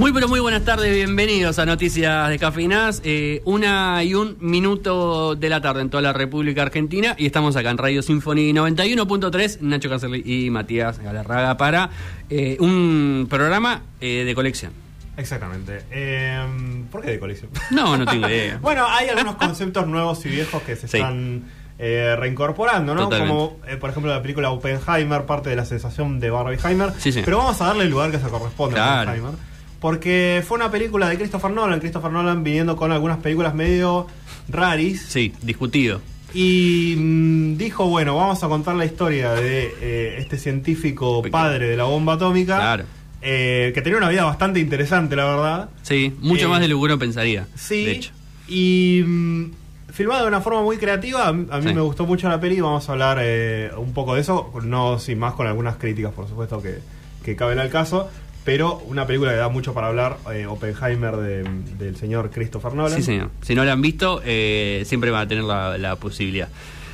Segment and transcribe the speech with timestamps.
[0.00, 3.02] Muy pero muy buenas tardes, bienvenidos a Noticias de.
[3.04, 7.54] Eh, una y un minuto de la tarde en toda la República Argentina y estamos
[7.54, 11.90] acá en Radio Symphony 91.3, Nacho Cacerli y Matías Galarraga para
[12.30, 14.89] eh, un programa eh, de colección.
[15.20, 15.82] Exactamente.
[15.90, 16.42] Eh,
[16.90, 17.50] ¿Por qué de colección?
[17.70, 18.58] No, no tengo idea.
[18.60, 20.96] bueno, hay algunos conceptos nuevos y viejos que se Sí.
[20.96, 21.44] están
[21.78, 23.04] eh, reincorporando, ¿no?
[23.04, 23.34] Totalmente.
[23.34, 26.92] Como, eh, por ejemplo, la película Oppenheimer, parte de la sensación de Barbieheimer.
[26.98, 27.22] Sí, sí.
[27.24, 29.02] Pero vamos a darle el lugar que se corresponde a.
[29.02, 29.32] Oppenheimer.
[29.80, 31.80] Porque fue una película de Christopher Nolan.
[31.80, 34.06] Christopher Nolan viniendo con algunas películas medio
[34.48, 35.06] raris.
[35.08, 36.02] Sí, discutido.
[36.34, 41.76] Y mm, dijo, bueno, vamos a contar la historia de eh, este científico padre de
[41.78, 42.56] la bomba atómica.
[42.58, 42.84] Claro.
[43.22, 45.68] Eh, que tenía una vida bastante interesante, la verdad.
[45.82, 47.46] Sí, mucho Eh, más de lo que uno pensaría.
[47.54, 47.84] Sí.
[47.84, 48.12] De hecho.
[48.48, 49.44] Y mm,
[49.92, 51.28] filmado de una forma muy creativa.
[51.28, 51.74] A mí Sí.
[51.74, 52.60] me gustó mucho la peli.
[52.60, 54.52] Vamos a hablar eh, un poco de eso.
[54.64, 56.78] No sin más con algunas críticas, por supuesto, que,
[57.24, 58.08] que caben al caso.
[58.42, 60.16] Pero una película que da mucho para hablar.
[60.32, 61.44] eh, Oppenheimer de-
[61.78, 62.96] del señor Christopher Nolan.
[62.96, 63.30] Sí, señor.
[63.42, 66.48] Si no la han visto, eh, siempre van a tener la, la posibilidad.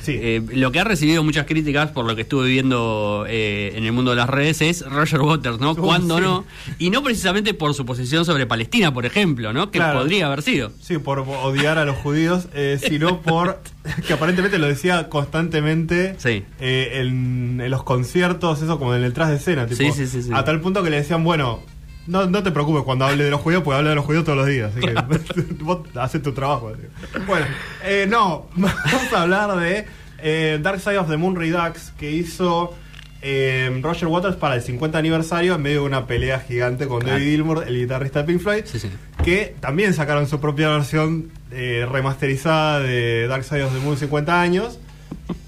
[0.07, 0.17] Sí.
[0.21, 3.91] Eh, lo que ha recibido muchas críticas, por lo que estuve viendo eh, en el
[3.91, 5.71] mundo de las redes, es Roger Waters, ¿no?
[5.71, 6.23] Uh, ¿Cuándo sí.
[6.23, 6.45] no?
[6.79, 9.69] Y no precisamente por su posición sobre Palestina, por ejemplo, ¿no?
[9.71, 9.99] Que Claro.
[9.99, 10.71] podría haber sido.
[10.81, 13.59] Sí, por odiar a los judíos, eh, sino por
[14.07, 16.43] que aparentemente lo decía constantemente Sí.
[16.59, 19.65] eh, en, en los conciertos, eso como en el tras de escena.
[19.67, 20.29] Tipo, Sí, sí, sí, sí.
[20.33, 21.59] A tal punto que le decían, bueno,
[22.07, 24.37] no, no te preocupes cuando hable de los judíos, porque habla de los judíos todos
[24.37, 24.71] los días.
[24.75, 24.93] Así que
[25.63, 26.69] vos haces tu trabajo.
[26.73, 27.19] así.
[27.27, 27.45] Bueno,
[27.83, 29.85] eh, no, vamos a hablar de
[30.19, 32.73] eh, Dark Side of the Moon Redux que hizo
[33.21, 37.15] eh, Roger Waters para el 50 aniversario en medio de una pelea gigante con Claro.
[37.17, 38.89] David Gilmour, el guitarrista de Pink Floyd Sí, sí.
[39.23, 44.79] que también sacaron su propia versión remasterizada de Dark Side of the Moon 50 años.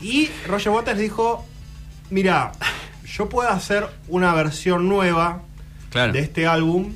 [0.02, 1.46] Y Roger Waters dijo,
[2.10, 2.52] mira,
[3.06, 5.44] yo puedo hacer una versión nueva
[5.92, 6.14] Claro.
[6.14, 6.92] de este álbum,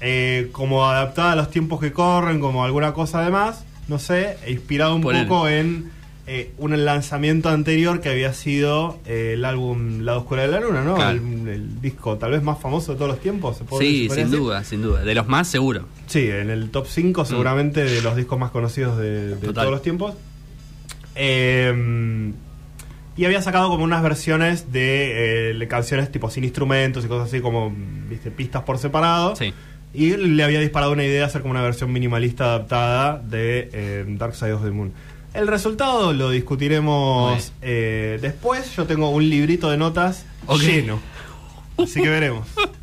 [0.00, 4.52] eh, como adaptada a los tiempos que corren, como alguna cosa además, no sé, e
[4.52, 5.90] inspirado un poco en
[6.26, 10.82] eh, un lanzamiento anterior que había sido eh, el álbum La Oscura de la Luna,
[10.84, 10.94] ¿no?
[10.94, 11.18] Claro.
[11.18, 13.56] El, el disco tal vez más famoso de todos los tiempos.
[13.58, 15.02] ¿se puede- Sí, sin duda, sin duda.
[15.02, 15.86] De los más, seguro.
[16.06, 19.82] Sí, en el top 5 seguramente de los discos más conocidos de, de todos los
[19.82, 20.14] tiempos.
[21.16, 22.32] Eh,
[23.20, 27.42] y había sacado como unas versiones de eh, canciones tipo sin instrumentos y cosas así
[27.42, 27.70] como,
[28.08, 29.36] viste, pistas por separado.
[29.36, 29.52] Sí.
[29.92, 34.04] Y le había disparado una idea de hacer como una versión minimalista adaptada de eh,
[34.08, 34.94] Dark Side of the Moon.
[35.34, 38.74] El resultado lo discutiremos eh, después.
[38.74, 40.60] Yo tengo un librito de notas Ok.
[40.62, 40.98] lleno.
[41.76, 42.48] Así que veremos.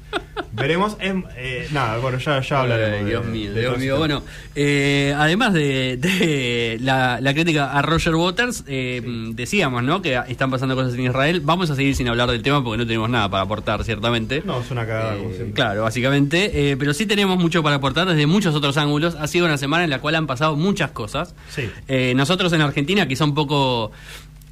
[0.57, 0.97] veremos.
[0.99, 2.93] em, eh, nada, bueno, ya, ya hablaremos.
[2.97, 3.97] Ay, de- Dios mío, de Dios mío.
[3.97, 4.23] Bueno,
[4.55, 9.01] eh, además de, de la, la crítica a Roger Waters, eh,
[9.33, 10.01] decíamos, ¿no?
[10.01, 11.41] Que están pasando cosas en Israel.
[11.43, 14.41] Vamos a seguir sin hablar del tema porque no tenemos nada para aportar, ciertamente.
[14.45, 15.53] No, es una cagada, Eh, como siempre.
[15.53, 16.71] claro, básicamente.
[16.71, 19.15] eh, pero sí tenemos mucho para aportar desde muchos otros ángulos.
[19.15, 21.35] Ha sido una semana en la cual han pasado muchas cosas.
[21.49, 21.69] Sí.
[21.87, 23.91] Eh, nosotros en Argentina, quizá un poco,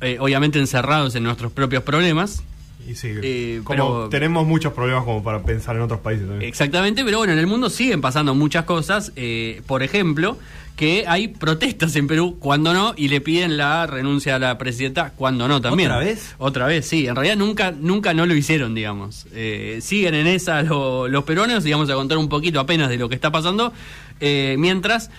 [0.01, 2.43] eh, obviamente, encerrados en nuestros propios problemas.
[2.87, 6.47] Y sí, Eh, como pero- tenemos muchos problemas como para pensar en otros países también.
[6.47, 9.11] Exactamente, pero bueno, en el mundo siguen pasando muchas cosas.
[9.15, 10.37] eh, por ejemplo,
[10.75, 15.13] que hay protestas en Perú, cuando no, y le piden la renuncia a la presidenta,
[15.15, 15.89] cuando no también.
[15.89, 16.35] ¿Otra vez?
[16.37, 17.07] Otra vez, sí.
[17.07, 19.25] En realidad nunca, nunca no lo hicieron, digamos.
[19.33, 22.97] Eh, siguen en esa lo- los peruanos, y vamos a contar un poquito apenas de
[22.97, 23.73] lo que está pasando.
[24.21, 25.09] eh, mientras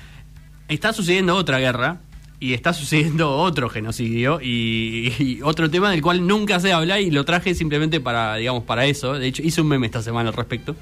[0.69, 1.99] está sucediendo otra guerra.
[2.39, 7.11] Y está sucediendo otro genocidio y, y otro tema del cual nunca se habla y
[7.11, 9.15] lo traje simplemente para, digamos, para eso.
[9.15, 10.77] De hecho, hice un meme esta semana al respecto.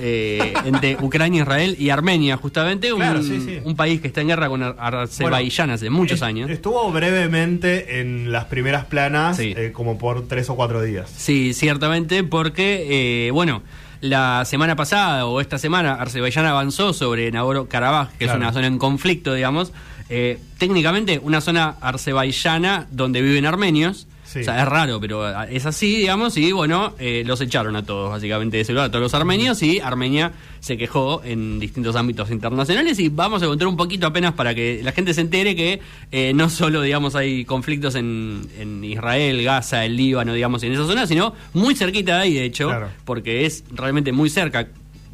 [0.00, 2.94] Eh, entre Ucrania, Israel y Armenia, justamente.
[2.94, 3.58] Un, Claro, sí, sí.
[3.62, 6.48] un país que está en guerra con Azerbaiyán hace muchos años.
[6.50, 9.52] Estuvo brevemente en las primeras planas, Sí.
[9.56, 11.10] eh, como por tres o cuatro días.
[11.14, 13.62] Sí, ciertamente, porque, eh, bueno,
[14.00, 18.32] la semana pasada o esta semana Azerbaiyán avanzó sobre Nagorno-Karabaj, que Claro.
[18.32, 19.72] es una zona en conflicto, digamos.
[20.08, 24.06] Eh, técnicamente, una zona azerbaiyana donde viven armenios.
[24.24, 24.40] Sí.
[24.40, 28.10] O sea, es raro, pero es así, digamos, y bueno, eh, los echaron a todos,
[28.10, 32.30] básicamente, de ese lugar, a todos los armenios, y Armenia se quejó en distintos ámbitos
[32.32, 35.80] internacionales, y vamos a contar un poquito apenas para que la gente se entere que
[36.10, 40.84] eh, no solo, digamos, hay conflictos en, en Israel, Gaza, el Líbano, digamos, en esa
[40.86, 42.88] zona, sino muy cerquita de ahí, de hecho, Claro.
[43.04, 44.66] porque es realmente muy cerca.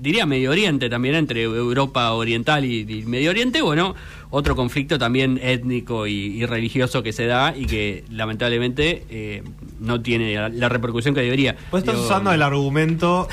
[0.03, 3.95] Diría Medio Oriente también, entre Europa Oriental y, y Medio Oriente, bueno,
[4.31, 9.43] otro conflicto también étnico y, y religioso que se da y que lamentablemente eh,
[9.79, 11.55] no tiene la, la repercusión que debería.
[11.71, 13.29] Vos estás Digo, usando el argumento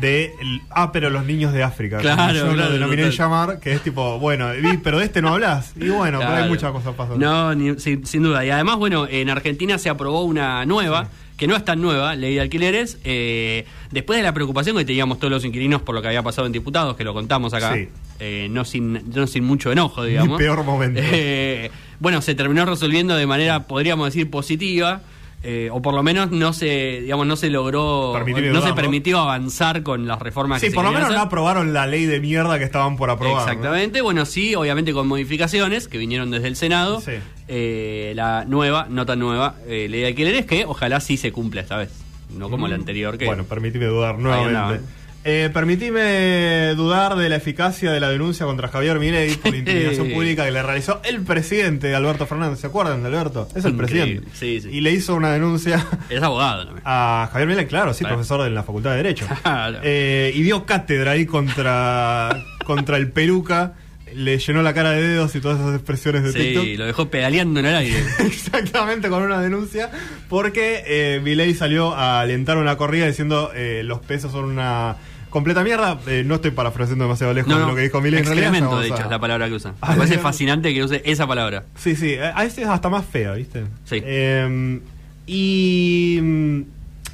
[0.00, 3.16] de el- ah pero los niños de África Claro, yo lo claro, denominé total.
[3.18, 4.48] llamar que es tipo bueno
[4.82, 8.06] pero de este no hablas y bueno pero hay muchas cosas pasando No, ni- sin,
[8.06, 8.44] sin duda.
[8.44, 12.34] Y además, bueno, en Argentina se aprobó una nueva, que no es tan nueva, ley
[12.34, 16.08] de alquileres, eh, después de la preocupación que teníamos todos los inquilinos por lo que
[16.08, 17.88] había pasado en diputados, que lo contamos acá, Sí.
[18.20, 20.38] eh, no, sin, no sin mucho enojo, digamos.
[20.38, 21.00] peor momento.
[21.12, 21.70] Eh,
[22.00, 25.00] bueno, se terminó resolviendo de manera, podríamos decir, positiva.
[25.44, 28.74] Eh, o por lo menos no se digamos no se logró no se dudarlo.
[28.74, 32.06] permitió avanzar con las reformas sí que se por lo menos no aprobaron la ley
[32.06, 33.40] de mierda que estaban por aprobar ¿no?
[33.42, 37.00] Exactamente, bueno, sí, obviamente con modificaciones que vinieron desde el Senado.
[37.00, 37.12] Sí.
[37.48, 41.60] Eh, la nueva, no tan nueva, eh, ley de alquileres que ojalá sí se cumpla
[41.60, 41.90] esta vez.
[42.34, 43.26] No como la anterior que...
[43.26, 44.84] Bueno, permitime dudar nuevamente.
[45.26, 50.44] Eh, permitime dudar de la eficacia de la denuncia contra Javier Milei por intimidación pública
[50.44, 52.60] que le realizó el presidente Alberto Fernández.
[52.60, 53.48] ¿Se acuerdan de Alberto?
[53.56, 54.20] Es el Increíble.
[54.20, 54.28] presidente.
[54.34, 54.68] Sí, sí.
[54.76, 56.82] Y le hizo una denuncia es abogado también.
[56.84, 58.16] a Javier Milei, claro, sí, Claro.
[58.16, 59.26] profesor en la Facultad de Derecho.
[59.42, 59.78] Claro.
[59.82, 63.72] Eh, y dio cátedra ahí contra, contra el peluca.
[64.14, 66.64] Le llenó la cara de dedos y todas esas expresiones de TikTok.
[66.64, 67.98] Sí, lo dejó pedaleando en el aire.
[68.26, 69.90] Exactamente, con una denuncia,
[70.28, 74.96] porque eh, Milei salió a alentar una corrida diciendo eh, los pesos son una
[75.34, 75.98] completa mierda.
[76.06, 78.20] Eh, no estoy parafraseando demasiado lejos No, de lo que dijo Milei.
[78.20, 79.72] en realidad, excremento, de hecho, a- es la palabra que usa.
[79.72, 80.20] Me Ah, parece bien.
[80.20, 81.64] fascinante que use esa palabra.
[81.76, 83.64] Sí, sí, a a este es hasta más fea, ¿viste?
[83.84, 84.00] Sí.
[84.02, 84.80] Eh,
[85.26, 86.60] y, mm,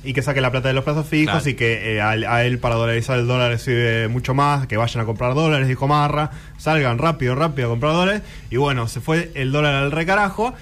[0.05, 1.49] y que saque la plata de los plazos fijos Claro.
[1.51, 5.03] y que eh, a, a él para dolarizar el dólar sirve mucho más, que vayan
[5.03, 8.23] a comprar dólares, dijo Marra, salgan rápido, rápido a comprar dólares.
[8.51, 10.55] Y bueno, se fue el dólar al recarajo.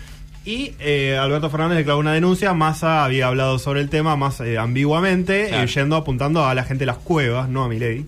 [0.49, 4.57] Y eh, Alberto Fernández declaró una denuncia, Massa había hablado sobre el tema más eh,
[4.57, 5.65] ambiguamente, Claro.
[5.65, 8.07] eh, yendo apuntando a la gente de las cuevas, no a Milei.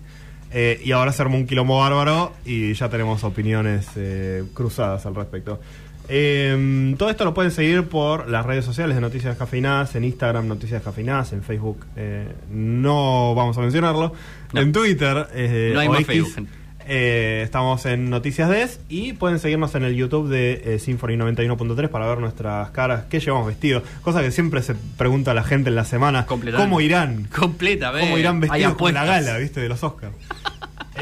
[0.83, 5.61] Y ahora se armó un quilombo bárbaro y ya tenemos opiniones eh, cruzadas al respecto.
[6.09, 10.49] Eh, todo esto lo pueden seguir por las redes sociales de Noticias Cafeinadas, en Instagram
[10.49, 14.13] Noticias Cafeinadas, en Facebook eh, no vamos a mencionarlo,
[14.55, 14.61] No.
[14.61, 15.15] en Twitter
[15.75, 16.49] No hay más Facebook.
[16.93, 21.89] Eh, estamos en Noticias DES y pueden seguirnos en el YouTube de eh, Symphony 91.3
[21.89, 25.77] para ver nuestras caras, qué llevamos vestidos, cosa que siempre se pregunta la gente en
[25.77, 26.69] la semana, Completamente.
[26.69, 27.29] ¿cómo irán?
[27.35, 28.03] Completa, ¿ves?
[28.03, 30.15] ¿Cómo irán vestidos con la gala, viste, de los Oscars?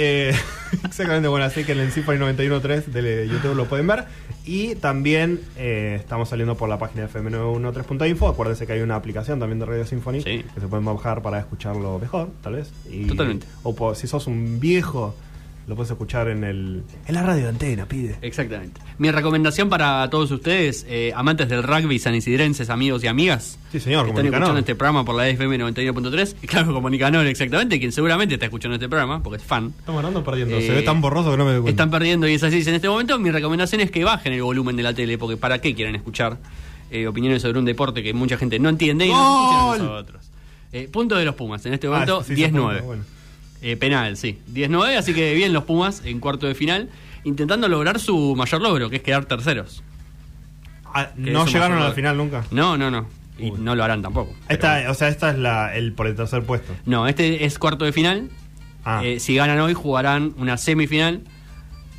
[0.01, 0.33] Eh,
[0.85, 4.05] exactamente, bueno, así que en el Symphony 91.3 de YouTube lo pueden ver.
[4.45, 8.29] Y también eh, estamos saliendo por la página de fm913.info.
[8.29, 10.45] Acuérdense que hay una aplicación también de Radio Symphony Sí.
[10.55, 12.71] que se pueden bajar para escucharlo mejor, tal vez.
[12.89, 13.49] Y- Totalmente.
[13.65, 15.17] O si sos un viejo,
[15.69, 18.17] lo puedes escuchar en el en la radio de antena, pide.
[18.23, 18.81] Exactamente.
[18.99, 24.07] Mi recomendación para todos ustedes, eh, amantes del rugby sanisidrenses, amigos y amigas, Sí, señor,
[24.07, 24.43] que como están Nicanor.
[24.45, 28.47] escuchando este programa por la FM 91.3, y claro, como Nicanor, exactamente, quien seguramente está
[28.47, 29.75] escuchando este programa, porque es fan.
[29.79, 30.57] Estamos ganando perdiendo.
[30.57, 31.71] Eh, se ve tan borroso que no me doy cuenta.
[31.83, 32.63] Están perdiendo y es así.
[32.67, 35.61] En este momento, mi recomendación es que bajen el volumen de la tele, porque ¿para
[35.61, 36.39] qué quieren escuchar
[36.91, 39.75] eh, opiniones sobre un deporte que mucha gente no entiende y no ¡Gol!
[39.77, 40.31] escuchan a nosotros?
[40.73, 42.83] Eh, punto de los Pumas, en este momento Ah, sí, se 10-9.
[43.63, 44.39] Eh, penal, sí.
[44.53, 46.89] 10-9, así que bien los Pumas en cuarto de final,
[47.25, 49.83] intentando lograr su mayor logro, que es quedar terceros.
[50.95, 52.45] Ah, Que no llegaron o al final nunca.
[52.51, 53.07] No, no, no.
[53.39, 53.59] Y Uy.
[53.61, 54.35] no lo harán tampoco.
[54.49, 56.73] Esta, o sea, esta es la el por el tercer puesto.
[56.87, 58.31] No, este es cuarto de final.
[58.85, 59.03] Ah.
[59.05, 61.21] Eh, si ganan hoy, jugarán una semifinal.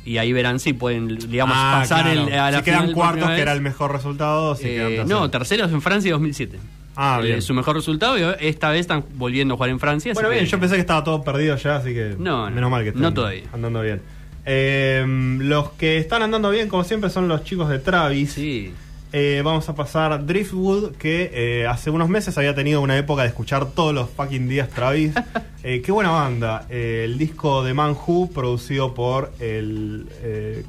[0.04, 2.26] Y ahí verán si pueden, digamos, Ah, pasar claro.
[2.28, 4.64] el, a la si quedan final por cuartos, primera que era el mejor resultado, si
[4.66, 5.08] Eh, quedan terceros.
[5.08, 6.58] no, terceros en Francia 2007.
[6.96, 7.42] Ah, Eh, bien.
[7.42, 10.12] su mejor resultado y esta vez están volviendo a jugar en Francia.
[10.14, 12.70] Bueno, bien, que- yo pensé que estaba todo perdido ya, así que No, no, menos
[12.70, 13.44] mal que están no todavía.
[13.52, 14.00] andando bien.
[14.44, 15.04] Eh,
[15.40, 18.32] los que están andando bien, como siempre, son los chicos de Travis.
[18.32, 18.72] Sí.
[19.12, 23.28] Eh, vamos a pasar Driftwood, que eh, hace unos meses había tenido una época de
[23.28, 25.12] escuchar todos los fucking días Travis.
[25.62, 26.64] Eh, qué buena banda.
[26.70, 30.06] El disco de Man Who, producido por el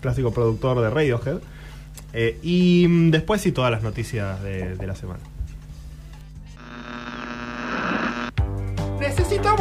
[0.01, 1.37] clásico productor de Radiohead.
[2.43, 5.19] Y mm, después sí todas las noticias de, de la semana.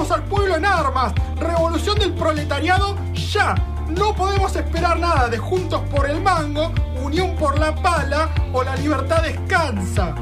[0.01, 1.13] Al pueblo en armas.
[1.39, 3.55] Revolución del proletariado ya.
[3.91, 6.73] No podemos esperar nada de Juntos por el Mango,
[7.05, 10.15] Unión por la Pala o La Libertad Descansa.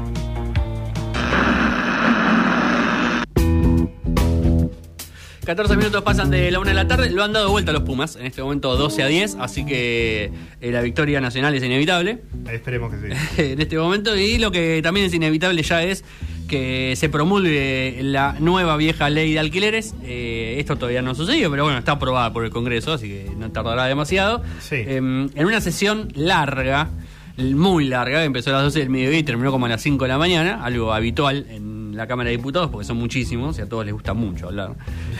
[5.45, 7.09] 14 minutos pasan de la una de la tarde.
[7.09, 8.17] Lo han dado vuelta los Pumas.
[8.17, 9.37] En este momento 12 a 10.
[9.39, 12.19] Así que eh, la victoria nacional es inevitable.
[12.51, 13.17] Esperemos que sí.
[13.53, 14.15] en este momento.
[14.17, 16.03] Y lo que también es inevitable ya es
[16.49, 19.95] que se promulgue la nueva vieja ley de alquileres.
[20.03, 23.49] Eh, esto todavía no sucedió, pero bueno, está aprobada por el Congreso, así que no
[23.51, 24.41] tardará demasiado.
[24.59, 24.75] Sí.
[24.75, 26.89] Em, en una sesión larga,
[27.37, 30.09] muy larga, empezó a las 12 del mediodía y terminó como a las 5 de
[30.09, 33.85] la mañana, algo habitual en la Cámara de Diputados, porque son muchísimos y a todos
[33.85, 34.75] les gusta mucho hablar,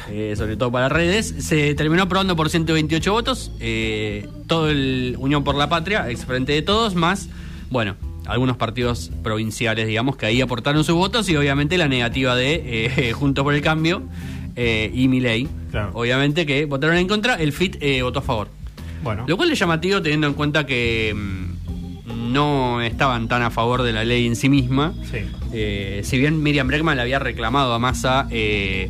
[0.10, 1.36] eh, sobre todo para redes.
[1.40, 6.54] Se terminó aprobando por 128 votos, eh, todo el Unión por la Patria, ex frente
[6.54, 7.30] de todos, más,
[7.70, 7.96] bueno,
[8.30, 13.12] algunos partidos provinciales, digamos, que ahí aportaron sus votos y obviamente la negativa de eh,
[13.14, 14.04] Juntos por el Cambio.
[14.56, 15.48] eh, y Milei.
[15.72, 15.92] Claro.
[15.94, 18.48] Obviamente que votaron en contra, el FIT eh, votó a favor.
[19.04, 23.84] Bueno, Lo cual es llamativo teniendo en cuenta que mm, no estaban tan a favor
[23.84, 24.94] de la ley en sí misma.
[25.10, 25.20] sí.
[25.52, 28.88] Eh, si bien Miriam Bregman le había reclamado a Massa eh,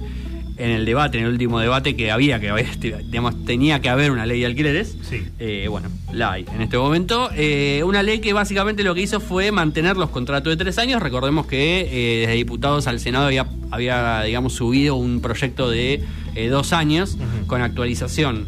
[0.59, 4.11] en el debate, en el último debate, que había que haber, digamos, tenía que haber
[4.11, 4.97] una ley de alquileres.
[5.01, 5.23] Sí.
[5.39, 7.29] Eh, bueno, la hay en este momento.
[7.35, 11.01] Eh, una ley que básicamente lo que hizo fue mantener los contratos de tres años.
[11.01, 16.03] Recordemos que eh, desde diputados al Senado había, había digamos, subido un proyecto de
[16.49, 18.45] dos años con actualización.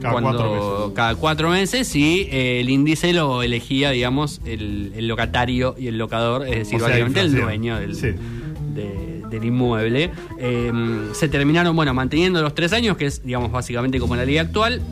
[0.00, 0.52] Cada cuando- cuatro
[0.86, 0.92] meses.
[0.96, 5.98] cada cuatro meses y eh, el índice lo elegía, digamos, el, el locatario y el
[5.98, 8.06] locador, es decir, O sea, básicamente el dueño del, Sí.
[8.74, 10.10] de- del inmueble.
[10.38, 10.72] Eh,
[11.12, 14.82] se terminaron, bueno, manteniendo los tres años, que es, digamos, básicamente como la ley actual,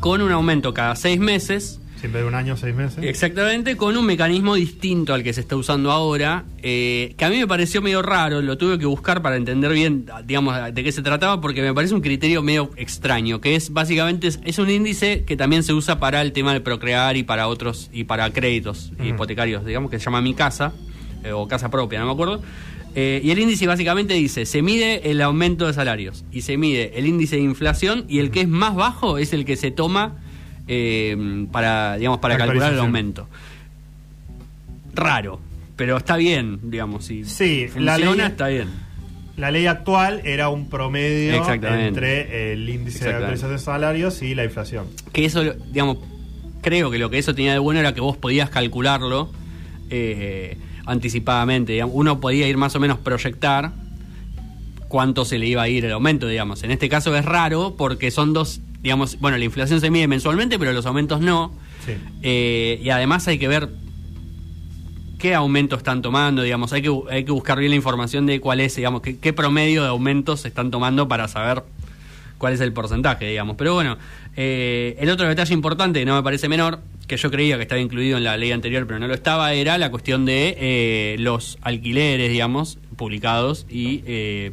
[0.00, 1.80] con un aumento cada seis meses.
[1.98, 3.02] Siempre de un año, seis meses.
[3.02, 7.38] Exactamente, con un mecanismo distinto al que se está usando ahora, eh, que a mí
[7.38, 11.00] me pareció medio raro, lo tuve que buscar para entender bien, digamos, de qué se
[11.00, 15.24] trataba, porque me parece un criterio medio extraño, que es básicamente es, es un índice
[15.24, 18.92] que también se usa para el tema de procrear y para otros, y para créditos
[19.02, 20.74] hipotecarios, digamos, que se llama Mi Casa,
[21.24, 22.42] eh, o Casa Propia, no me acuerdo.
[22.98, 26.98] Eh, y el índice básicamente dice, se mide el aumento de salarios y se mide
[26.98, 30.16] el índice de inflación y el que es más bajo es el que se toma
[30.66, 33.28] eh, para, digamos, para La calcular el aumento.
[34.94, 35.40] Raro,
[35.76, 38.68] pero está bien, digamos, si Sí, funciona, la ley- está bien.
[39.36, 44.44] La ley actual era un promedio entre el índice de actualización de salarios y la
[44.44, 44.86] inflación.
[45.12, 45.98] Que eso, digamos,
[46.62, 49.30] creo que lo que eso tenía de bueno era que vos podías calcularlo
[49.90, 50.56] eh,
[50.86, 51.72] anticipadamente.
[51.72, 51.94] digamos.
[51.94, 53.72] Uno podía ir más o menos proyectar
[54.88, 56.62] cuánto se le iba a ir el aumento, digamos.
[56.62, 60.58] En este caso es raro porque son dos, digamos, bueno, la inflación se mide mensualmente,
[60.58, 61.52] pero los aumentos no.
[61.84, 61.92] Sí.
[62.22, 63.68] Eh, y además hay que ver
[65.18, 68.60] qué aumento están tomando, digamos, hay que, hay que buscar bien la información de cuál
[68.60, 71.64] es, digamos, qué, qué promedio de aumentos se están tomando para saber
[72.38, 73.56] cuál es el porcentaje, digamos.
[73.56, 73.96] Pero bueno,
[74.36, 77.80] eh, el otro detalle importante, que no me parece menor, que yo creía que estaba
[77.80, 81.58] incluido en la ley anterior, pero no lo estaba, era la cuestión de eh, los
[81.62, 84.52] alquileres, digamos, publicados y eh,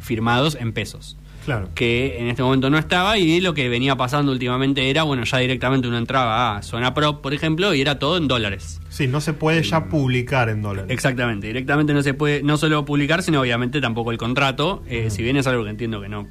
[0.00, 1.68] firmados en pesos Claro.
[1.76, 5.38] que en este momento no estaba y lo que venía pasando últimamente era, bueno, ya
[5.38, 8.80] directamente uno entraba a Zona Prop, por ejemplo, y era todo en dólares.
[8.88, 10.90] Sí, no se puede ya publicar en dólares.
[10.90, 15.22] Exactamente, directamente no se puede no solo publicar, sino obviamente tampoco el contrato, eh, si
[15.22, 16.26] bien es algo que entiendo que no,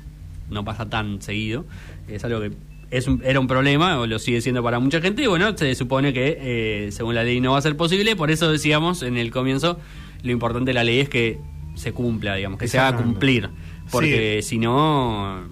[0.50, 1.64] no pasa tan seguido,
[2.10, 2.52] es algo que
[2.92, 5.74] es un- era un problema, o lo sigue siendo para mucha gente, y bueno, se
[5.76, 9.18] supone que eh, según la ley no va a ser posible, por eso decíamos en
[9.18, 9.80] el comienzo,
[10.24, 11.40] lo importante de la ley es que
[11.76, 13.50] se cumpla, digamos, que se haga cumplir,
[13.92, 15.44] porque si no...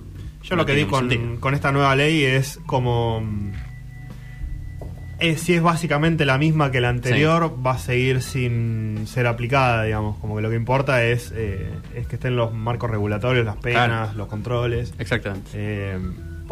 [0.43, 3.21] Yo no lo que di con, con esta nueva ley es como.
[3.21, 3.51] mm,
[5.19, 9.83] Es, si es básicamente la misma que la anterior, va a seguir sin ser aplicada,
[9.83, 10.17] digamos.
[10.19, 13.87] Como que lo que importa es, eh, es que estén los marcos regulatorios, las penas,
[13.87, 14.11] Claro.
[14.17, 14.93] los controles.
[14.99, 15.49] Exactamente.
[15.53, 15.97] eh,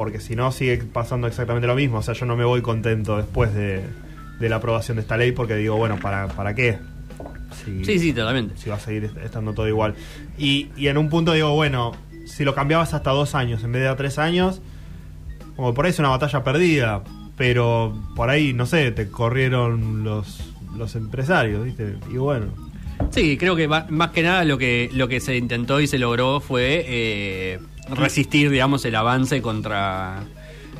[0.01, 1.99] porque si no, sigue pasando exactamente lo mismo.
[1.99, 3.83] O sea, yo no me voy contento después de,
[4.39, 6.79] de la aprobación de esta ley porque digo, bueno, ¿para, para qué?
[7.63, 8.57] Si- Sí, sí, totalmente.
[8.57, 9.93] si va a seguir est- estando todo igual.
[10.39, 11.91] Y, y en un punto digo, bueno,
[12.25, 14.59] si lo cambiabas hasta dos años en vez de a tres años,
[15.55, 17.03] como por ahí es una batalla perdida,
[17.37, 21.93] pero por ahí, no sé, te corrieron los, los empresarios, ¿viste?
[22.11, 22.47] Y bueno,
[23.11, 26.39] Sí, creo que más que nada lo que, lo que se intentó y se logró
[26.39, 27.59] fue eh,
[27.89, 30.19] resistir, digamos, el avance contra,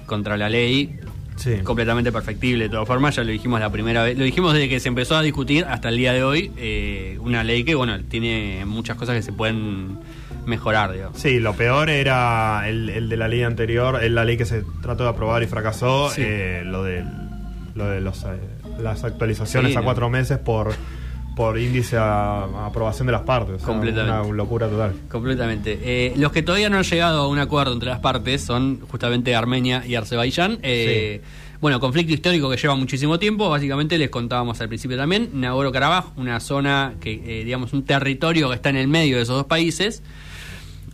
[0.06, 0.98] contra la ley.
[1.36, 1.56] sí.
[1.64, 4.80] Completamente perfectible, de todas formas, ya lo dijimos la primera vez, lo dijimos desde que
[4.80, 8.64] se empezó a discutir hasta el día de hoy, eh, una ley que, bueno, tiene
[8.66, 9.98] muchas cosas que se pueden
[10.46, 11.18] mejorar, digamos.
[11.20, 14.64] Sí, lo peor era el, el de la ley anterior, el- la ley que se
[14.82, 16.22] trató de aprobar y fracasó, Sí.
[16.24, 17.04] eh, lo de,
[17.76, 18.28] lo de los, eh,
[18.80, 20.74] las actualizaciones Sí, a cuatro meses por,
[21.36, 23.62] por índice a, a aprobación de las partes.
[23.62, 24.28] Completamente.
[24.28, 24.94] Una locura total.
[25.10, 25.80] Completamente.
[25.82, 29.34] Eh, los que todavía no han llegado a un acuerdo entre las partes son justamente
[29.36, 30.60] Armenia y Azerbaiyán.
[30.62, 31.22] Eh,
[31.62, 33.48] Bueno, conflicto histórico que lleva muchísimo tiempo.
[33.48, 35.30] Básicamente les contábamos al principio también.
[35.36, 39.36] Nagorno-Karabaj, una zona que, eh, digamos, un territorio que está en el medio de esos
[39.36, 40.02] dos países.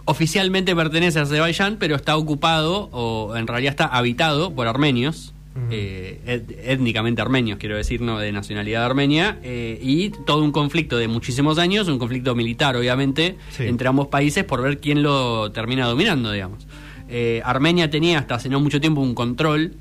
[0.04, 5.34] Oficialmente pertenece a Azerbaiyán, pero está ocupado, o en realidad está habitado por armenios.
[5.72, 11.08] Eh, étnicamente armenios, quiero decir, no de nacionalidad armenia, eh, y todo un conflicto de
[11.08, 13.64] muchísimos años, un conflicto militar, obviamente, Sí.
[13.64, 16.68] entre ambos países por ver quién lo termina dominando, digamos.
[17.10, 19.74] Eh, Armenia tenía hasta hace no mucho tiempo un control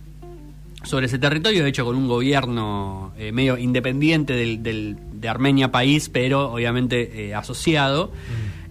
[0.84, 5.72] sobre ese territorio, de hecho con un gobierno eh, medio independiente del, del- de Armenia
[5.72, 8.12] país, pero obviamente eh, asociado.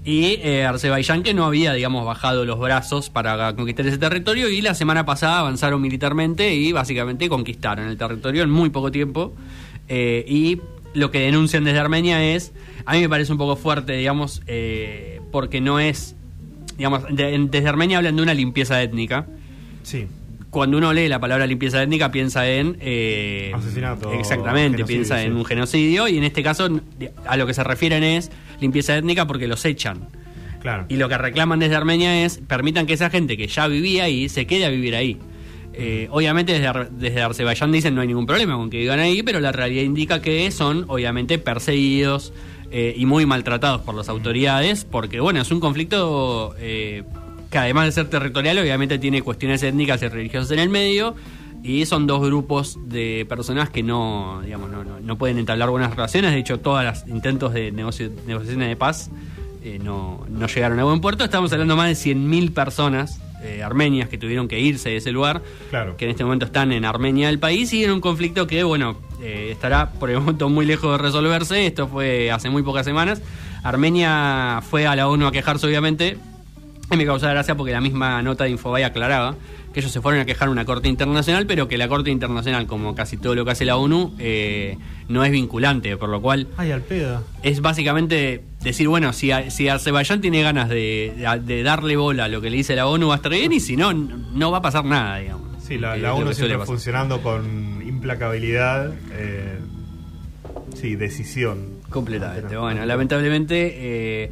[0.05, 4.61] Y eh, Azerbaiyán que no había, digamos, bajado los brazos para conquistar ese territorio y
[4.61, 9.33] la semana pasada avanzaron militarmente y básicamente conquistaron el territorio en muy poco tiempo.
[9.89, 10.59] Eh, y
[10.93, 12.53] lo que denuncian desde Armenia es,
[12.85, 16.15] a mí me parece un poco fuerte, digamos, eh, porque no es
[16.77, 19.25] digamos, de- desde Armenia hablan de una limpieza étnica.
[19.83, 20.07] Sí.
[20.51, 22.77] Cuando uno lee la palabra limpieza étnica piensa en...
[22.79, 26.69] eh, Asesinato, Exactamente, piensa en un genocidio y en este caso
[27.25, 30.07] a lo que se refieren es limpieza étnica porque los echan.
[30.61, 30.85] Claro.
[30.89, 34.29] Y lo que reclaman desde Armenia es permitan que esa gente que ya vivía ahí
[34.29, 35.17] se quede a vivir ahí.
[35.73, 39.21] Eh, obviamente desde, Ar- desde Azerbaiyán dicen no hay ningún problema con que vivan ahí,
[39.23, 42.31] pero la realidad indica que son obviamente perseguidos
[42.71, 47.03] eh, y muy maltratados por las autoridades, porque bueno, es un conflicto eh,
[47.51, 51.15] que además de ser territorial, obviamente tiene cuestiones étnicas y religiosas en el medio,
[51.65, 55.91] y son dos grupos de personas que no, digamos, no, no- no pueden entablar buenas
[55.91, 59.09] relaciones, de hecho todos los intentos de negocio- negociaciones de paz
[59.63, 61.23] eh, no, no llegaron a buen puerto.
[61.23, 65.41] Estamos hablando más de 100.000 personas eh, armenias que tuvieron que irse de ese lugar,
[65.71, 65.97] Claro.
[65.97, 68.97] que en este momento están en Armenia del país y en un conflicto que, bueno,
[69.21, 71.65] eh, estará por el momento muy lejos de resolverse.
[71.65, 73.21] Esto fue hace muy pocas semanas.
[73.63, 76.17] Armenia fue a la ONU a quejarse, obviamente.
[76.91, 79.35] Y me causa gracia porque la misma nota de Infobay aclaraba
[79.73, 82.67] que ellos se fueron a quejar a una corte internacional, pero que la corte internacional,
[82.67, 84.77] como casi todo lo que hace la ONU, eh,
[85.09, 87.23] no es vinculante, por lo cual Ay, al pedo.
[87.43, 91.13] es básicamente decir, bueno, si, a- si Azerbaiyán tiene ganas de,
[91.43, 93.59] de- darle bola a lo que le dice la ONU va a estar bien y
[93.59, 95.45] si no, no va a pasar nada, digamos.
[95.63, 96.67] Sí, la, Eh, la ONU siempre pasar.
[96.67, 98.93] funcionando con implacabilidad.
[99.11, 99.59] eh,
[100.75, 101.75] sí, decisión.
[101.89, 102.55] Completamente.
[102.55, 103.73] Bueno, lamentablemente,
[104.25, 104.31] eh,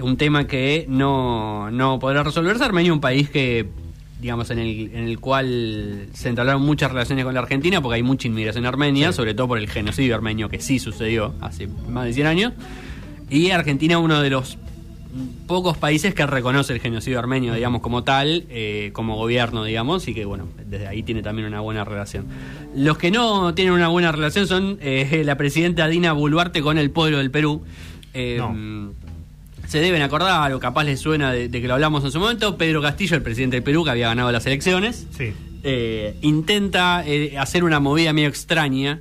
[0.00, 2.64] un tema que no, no podrá resolverse.
[2.64, 3.68] Armenia, un país que,
[4.20, 8.02] digamos, en el, en el cual se entablaron muchas relaciones con la Argentina, porque hay
[8.02, 12.12] mucha inmigración armenia, sobre todo por el genocidio armenio que sí sucedió hace más de
[12.12, 12.52] 100 años.
[13.30, 14.58] Y Argentina, uno de los
[15.46, 20.14] pocos países que reconoce el genocidio armenio, digamos, como tal, eh, como gobierno, digamos, y
[20.14, 22.26] que, bueno, desde ahí tiene también una buena relación.
[22.74, 26.90] Los que no tienen una buena relación son eh, la presidenta Dina Boluarte con el
[26.90, 27.62] pueblo del Perú.
[28.14, 29.07] Eh, No.
[29.68, 32.56] Se deben acordar, o capaz les suena de, de que lo hablamos en su momento,
[32.56, 35.32] Pedro Castillo, el presidente del Perú, que había ganado las elecciones, Sí.
[35.62, 39.00] eh, intenta eh, hacer una movida medio extraña.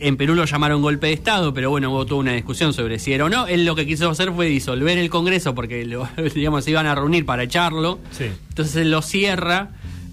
[0.00, 3.12] En Perú lo llamaron golpe de Estado, pero bueno, hubo toda una discusión sobre si
[3.12, 3.46] era o no.
[3.46, 6.94] Él lo que quiso hacer fue disolver el Congreso porque lo, digamos, se iban a
[6.96, 8.00] reunir para echarlo.
[8.10, 8.24] Sí.
[8.48, 9.70] Entonces él lo cierra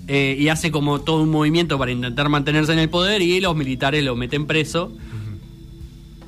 [0.07, 3.55] eh, y hace como todo un movimiento para intentar mantenerse en el poder y los
[3.55, 4.91] militares lo meten preso.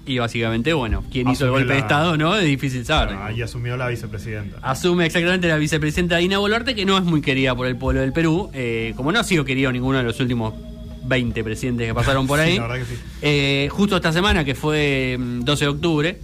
[0.05, 2.35] Y básicamente, bueno, quién hizo el golpe de Estado, ¿no?
[2.35, 3.15] Es difícil saber.
[3.17, 4.57] Ahí asumió la vicepresidenta.
[4.61, 8.11] Asume exactamente la vicepresidenta Dina Boluarte, que no es muy querida por el pueblo del
[8.11, 10.55] Perú, eh, como no ha sido querido ninguno de los últimos
[11.03, 12.55] 20 presidentes que pasaron por Sí, ahí.
[12.57, 12.99] la verdad que sí.
[13.21, 16.19] Eh, justo esta semana, que fue mm, 12 de octubre,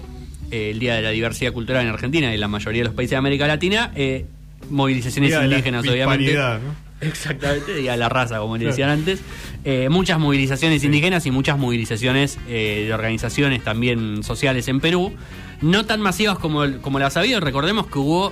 [0.50, 2.96] eh, el Día de la Diversidad Cultural en Argentina y en la mayoría de los
[2.96, 4.26] países de América Latina, eh,
[4.72, 6.34] movilizaciones Día de la indígenas, obviamente.
[6.34, 6.88] ¿no?
[7.02, 9.20] Exactamente, Día de la raza, como le decían antes.
[9.70, 15.14] Eh, muchas movilizaciones indígenas y muchas movilizaciones eh, de organizaciones también sociales en Perú.
[15.60, 17.42] No tan masivas como, como las ha habido.
[17.42, 18.32] Recordemos que hubo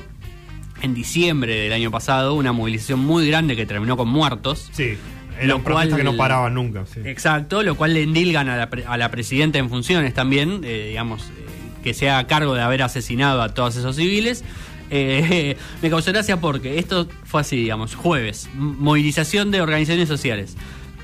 [0.82, 4.70] en diciembre del año pasado una movilización muy grande que terminó con muertos.
[4.72, 4.98] Sí.
[5.40, 6.86] Lo Eran protestas cual- que no paraban nunca.
[6.86, 7.02] Sí.
[7.04, 11.24] Exacto, lo cual le endilgan a la, a la presidenta en funciones también, eh, digamos,
[11.24, 11.46] eh,
[11.84, 14.46] que se haga cargo de haber asesinado a todos esos civiles.
[14.90, 20.56] Eh, me causó gracia porque esto fue así, digamos, jueves, movilización de organizaciones sociales.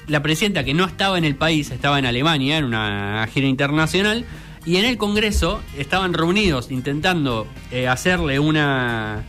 [0.07, 4.25] La presidenta que no estaba en el país, estaba en Alemania, en una gira internacional,
[4.65, 9.23] y en el Congreso estaban reunidos intentando eh, hacerle una,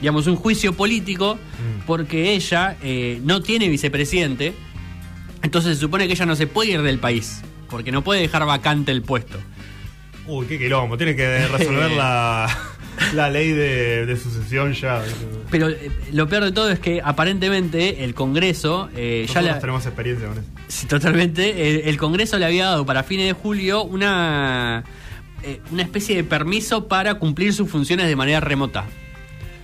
[0.00, 1.86] digamos, un juicio político, Mm.
[1.86, 4.54] porque ella eh, no tiene vicepresidente,
[5.42, 8.44] entonces se supone que ella no se puede ir del país, porque no puede dejar
[8.46, 9.38] vacante el puesto.
[10.26, 10.96] Uy, qué quilombo.
[10.96, 12.48] Tiene que resolver la,
[13.14, 15.02] la ley de, de sucesión ya.
[15.50, 19.84] Pero eh, lo peor de todo es que aparentemente el Congreso eh, ya la, tenemos
[19.86, 20.48] experiencia con eso.
[20.68, 21.70] Sí, totalmente.
[21.70, 24.84] El, el Congreso le había dado para fines de julio una,
[25.42, 28.84] eh, una especie de permiso para cumplir sus funciones de manera remota.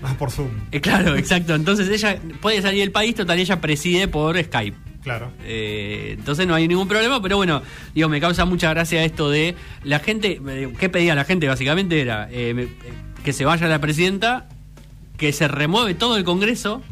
[0.03, 0.51] Ah, por Zoom.
[0.73, 1.55] Eh, claro, exacto.
[1.55, 4.77] Entonces ella puede salir del país, total, ella preside por Skype.
[5.03, 5.31] Claro.
[5.45, 7.63] Eh, entonces no hay ningún problema, pero bueno,
[7.95, 10.41] digo, me causa mucha gracia esto de la gente,
[10.79, 12.01] ¿qué pedía la gente básicamente?
[12.01, 12.69] Era eh,
[13.25, 14.47] que se vaya la presidenta,
[15.17, 16.83] que se remueve todo el Congreso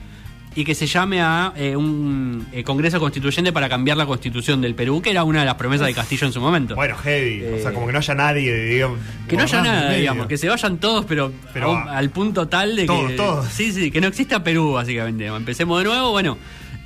[0.55, 4.75] y que se llame a eh, un eh, Congreso Constituyente para cambiar la constitución del
[4.75, 6.75] Perú, que era una de las promesas de Castillo en su momento.
[6.75, 7.45] Bueno, heavy.
[7.45, 8.99] o sea, como que no haya nadie, digamos.
[9.29, 12.75] que no haya nada, digamos, que se vayan todos, pero, Pero a al punto tal
[12.75, 13.17] de Todos, que.
[13.17, 13.47] todos.
[13.49, 15.27] Sí, sí, que no exista Perú, básicamente.
[15.27, 16.37] Empecemos de nuevo, bueno.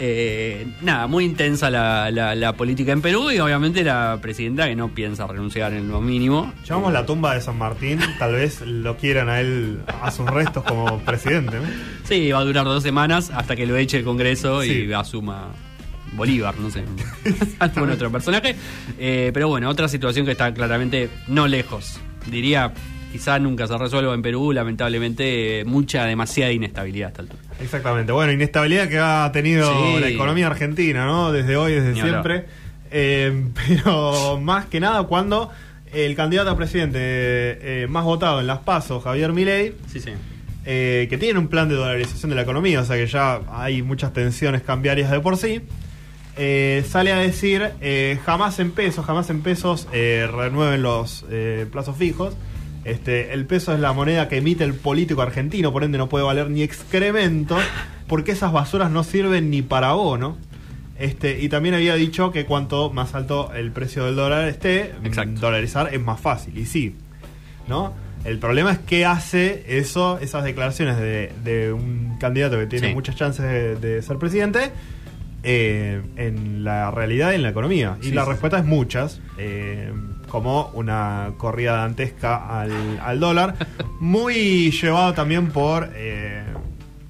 [0.04, 4.74] Eh, nada, muy intensa la, la- la política en Perú y obviamente la presidenta que
[4.74, 6.52] no piensa renunciar en lo mínimo.
[6.64, 10.64] Llamamos la tumba de San Martín, tal vez lo quieran a él, a sus restos
[10.64, 11.56] como presidente.
[11.56, 11.62] ¿no?
[12.02, 15.50] Sí, va a durar dos semanas hasta que lo eche el Congreso y asuma
[16.14, 16.82] Bolívar, no sé.
[17.60, 18.56] algún otro personaje.
[18.98, 22.00] Eh, pero bueno, otra situación que está claramente no lejos.
[22.26, 22.72] Diría
[23.12, 27.42] quizá nunca se resuelva en Perú, lamentablemente mucha, demasiada inestabilidad a esta altura.
[27.61, 28.11] Exactamente.
[28.12, 30.01] Bueno, inestabilidad que ha tenido Sí.
[30.01, 31.31] la economía argentina, ¿no?
[31.31, 32.46] Desde hoy, desde Ni siempre.
[32.90, 35.51] Eh, pero más que nada cuando
[35.92, 40.11] el candidato a presidente eh, más votado en las pasos, Javier Milei, Sí, sí.
[40.64, 43.83] eh, que tiene un plan de dolarización de la economía, o sea que ya hay
[43.83, 45.61] muchas tensiones cambiarias de por sí,
[46.38, 51.27] eh, sale a decir eh, jamás en pesos, jamás en pesos renueven los
[51.70, 52.35] plazos fijos.
[52.85, 56.25] Este, el peso es la moneda que emite el político argentino, por ende no puede
[56.25, 57.57] valer ni excremento,
[58.09, 60.37] porque esas basuras no sirven ni para bono.
[60.99, 65.07] Este, y también había dicho que cuanto más alto el precio del dólar esté, mm,
[65.07, 65.40] Exacto.
[65.40, 66.57] dolarizar es más fácil.
[66.59, 66.95] Y sí,
[67.68, 67.92] ¿no?
[68.25, 72.95] El problema es qué hace eso, esas declaraciones de, de un candidato que tiene Sí.
[72.95, 74.71] muchas chances de, de ser presidente
[75.42, 77.97] eh, en la realidad y en la economía.
[78.01, 78.31] Y Sí, la sí.
[78.31, 79.92] respuesta es muchas, eh,
[80.33, 83.55] como una corrida dantesca al, al dólar,
[84.01, 86.42] muy llevado también por eh,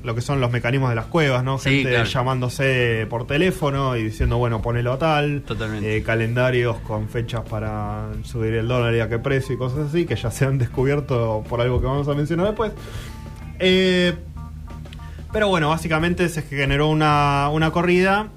[0.02, 1.56] lo que son los mecanismos de las cuevas, ¿no?
[1.56, 2.04] Sí, Gente claro.
[2.04, 5.96] llamándose por teléfono y diciendo, bueno, ponelo a tal, Totalmente.
[5.98, 10.04] eh, calendarios con fechas para subir el dólar y a qué precio y cosas así,
[10.04, 12.72] que ya se han descubierto por algo que vamos a mencionar después.
[13.60, 14.14] Eh,
[15.32, 18.30] pero bueno, básicamente se generó una, una corrida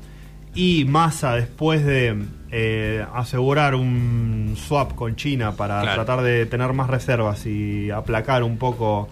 [0.54, 2.16] y Massa, después de
[2.58, 6.06] eh, asegurar un swap con China para Claro.
[6.06, 9.10] tratar de tener más reservas y aplacar un poco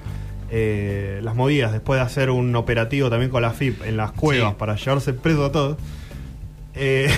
[0.49, 4.51] eh, las movidas, después de hacer un operativo también con la FIP en las cuevas
[4.51, 4.56] Sí.
[4.60, 5.77] para llevarse preso a todos,
[6.75, 7.10] eh,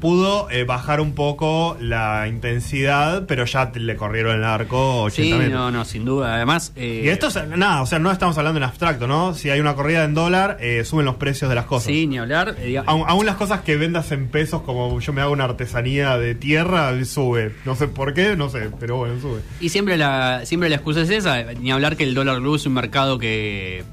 [0.00, 5.32] pudo eh, bajar un poco la intensidad, pero ya le corrieron el arco 80 Sí,
[5.34, 5.52] metros.
[5.58, 6.34] no, no, sin duda.
[6.34, 9.34] Además, eh, Y esto es nada, o sea, no estamos hablando en abstracto, ¿no?
[9.34, 11.86] Si hay una corrida en dólar, eh, suben los precios de las cosas.
[11.86, 12.56] sí, ni hablar.
[12.58, 16.34] eh, aún las cosas que vendas en pesos, como yo me hago una artesanía de
[16.34, 17.54] tierra, sube.
[17.64, 19.40] No sé por qué, no sé, pero bueno, sube.
[19.60, 22.66] Y siempre la, siempre la excusa es esa, ni hablar que el dólar blue es
[22.66, 23.84] un mercado que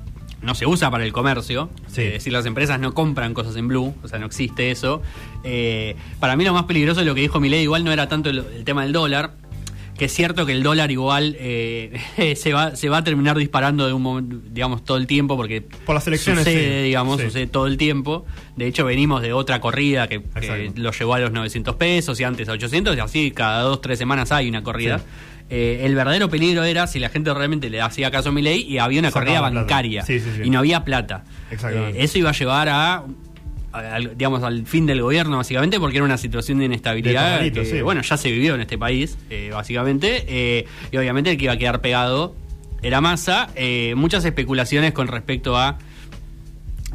[0.46, 1.70] no se usa para el comercio.
[1.88, 2.02] Sí.
[2.04, 5.02] Es decir, las empresas no compran cosas en blue, o sea, no existe eso.
[5.44, 8.30] Eh, para mí lo más peligroso de lo que dijo Milei igual no era tanto
[8.30, 9.34] el, el tema del dólar,
[9.98, 11.98] que es cierto que el dólar igual eh,
[12.36, 15.62] se, va, se va a terminar disparando de un momento, digamos, todo el tiempo, porque
[15.62, 16.84] Por las elecciones, sucede, sí.
[16.88, 17.28] digamos, Sí.
[17.28, 18.26] sucede todo el tiempo.
[18.58, 22.24] De hecho, venimos de otra corrida que, que lo llevó a los 900 pesos y
[22.26, 25.02] antes a 800, y así cada dos, tres semanas hay una corrida.
[25.50, 28.62] Eh, el verdadero peligro era si la gente realmente le hacía caso a mi ley
[28.68, 30.42] y había una corrida bancaria Sí, sí, sí.
[30.44, 31.24] y no había plata.
[31.52, 35.98] Eh, eso iba a llevar a, a- al- digamos, al fin del gobierno, básicamente, porque
[35.98, 39.52] era una situación de inestabilidad De que, bueno, ya se vivió en este país, eh,
[39.54, 42.36] básicamente, eh, y obviamente el que iba a quedar pegado
[42.82, 43.50] era Massa.
[43.56, 45.78] Eh, muchas especulaciones con respecto a...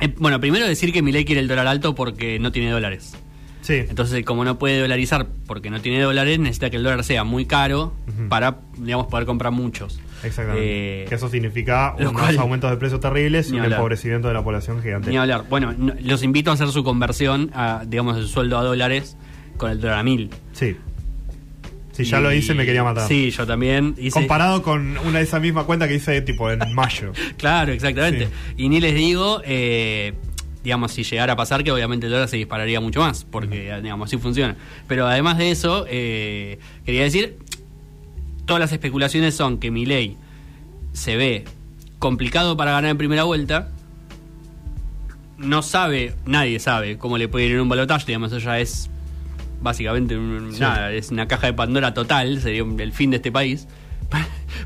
[0.00, 3.14] eh, bueno, primero decir que Milei quiere el dólar alto porque no tiene dólares.
[3.62, 3.74] Sí.
[3.74, 7.44] Entonces, como no puede dolarizar porque no tiene dólares, necesita que el dólar sea muy
[7.46, 7.92] caro
[8.28, 10.00] para, digamos, poder comprar muchos.
[10.22, 11.02] Exactamente.
[11.02, 13.78] Eh, que eso significa unos cual- aumentos de precios terribles y un hablar.
[13.78, 15.10] empobrecimiento de la población gigante.
[15.10, 15.44] Ni hablar.
[15.48, 19.16] Bueno, no- los invito a hacer su conversión, a, digamos, el sueldo a dólares
[19.56, 20.30] con el dólar a mil.
[20.52, 20.76] Sí.
[21.92, 23.06] Si ya Y- lo hice, me quería matar.
[23.08, 23.94] Sí, yo también.
[23.98, 27.12] hice- Comparado con una de esa misma cuenta que hice tipo en mayo.
[27.36, 28.26] Claro, exactamente.
[28.26, 28.32] Sí.
[28.58, 30.14] Y ni les digo, eh,
[30.62, 34.08] digamos, si llegara a pasar, que obviamente el dólar se dispararía mucho más, porque, digamos,
[34.08, 34.56] así funciona.
[34.86, 37.38] Pero además de eso, eh, quería decir,
[38.46, 40.16] todas las especulaciones son que mi ley
[40.92, 41.44] se ve
[41.98, 43.70] complicado para ganar en primera vuelta.
[45.38, 48.90] No sabe, nadie sabe cómo le puede ir en un balotaje, digamos, eso ya es
[49.62, 50.60] básicamente un- Sí.
[50.60, 53.66] nada, es una caja de Pandora total, sería el fin de este país,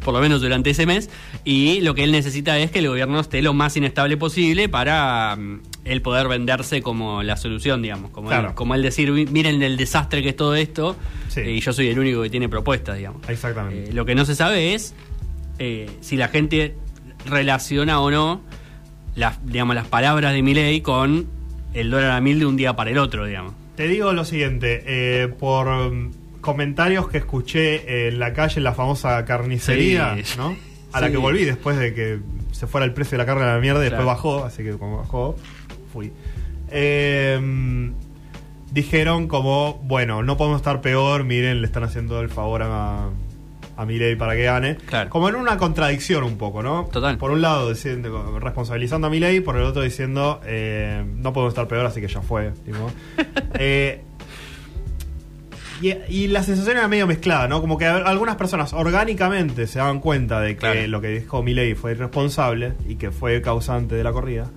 [0.04, 1.10] por lo menos durante ese mes,
[1.44, 5.36] y lo que él necesita es que el gobierno esté lo más inestable posible para
[5.36, 8.48] mm, él poder venderse como la solución, digamos, como, Claro.
[8.50, 10.96] él, como él decir, "Mi- miren el desastre que es todo esto,
[11.28, 11.40] Sí.
[11.40, 13.28] eh, y yo soy el único que tiene propuestas, digamos.
[13.28, 13.90] Exactamente.
[13.90, 14.94] Eh, lo que no se sabe es
[15.58, 16.74] eh, si la gente
[17.26, 18.40] relaciona o no
[19.14, 21.26] las, digamos, las palabras de Milei con
[21.72, 23.54] el dólar a mil de un día para el otro, digamos.
[23.76, 26.10] Te digo lo siguiente, por mm,
[26.44, 30.34] comentarios que escuché en la calle, en la famosa carnicería, Sí.
[30.38, 30.54] ¿no?
[30.92, 32.20] A la que volví después de que
[32.52, 34.72] se fuera el precio de la carne a la mierda y después bajó, así que
[34.78, 35.34] como bajó,
[35.92, 36.12] fui.
[36.70, 37.90] Eh,
[38.70, 43.08] dijeron como, bueno, no podemos estar peor, miren, le están haciendo el favor a,
[43.76, 44.76] a Milei para que gane.
[44.86, 45.10] Claro.
[45.10, 46.88] Como en una contradicción un poco, ¿no?
[46.92, 47.18] Total.
[47.18, 51.66] Por un lado diciendo, responsabilizando a Milei, por el otro diciendo, eh, no podemos estar
[51.68, 52.50] peor, así que ya fue.
[52.64, 52.90] tipo.
[53.58, 54.02] Eh,
[55.90, 57.60] y, y la sensación era medio mezclada, ¿no?
[57.60, 60.86] Como que algunas personas orgánicamente se daban cuenta de que Claro.
[60.88, 64.50] lo que dijo Milei fue irresponsable y que fue causante de la corrida.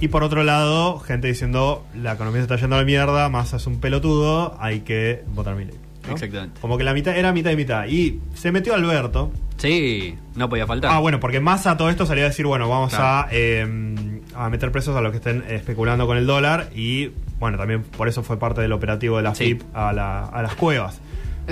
[0.00, 3.56] Y por otro lado, gente diciendo, la economía se está yendo a la mierda, Massa
[3.58, 5.74] es un pelotudo, hay que votar Milei.
[6.06, 6.12] ¿no?
[6.14, 6.58] Exactamente.
[6.60, 7.86] Como que la mitad era mitad y mitad.
[7.86, 9.30] Y se metió Alberto.
[9.58, 10.90] Sí, no podía faltar.
[10.90, 13.04] Ah, bueno, porque más a todo esto salía a decir, bueno, vamos Claro.
[13.04, 17.58] a, eh, a meter presos a los que estén especulando con el dólar y, bueno,
[17.58, 19.44] también por eso fue parte del operativo de la Sí.
[19.44, 21.00] FIP a, la- a las cuevas.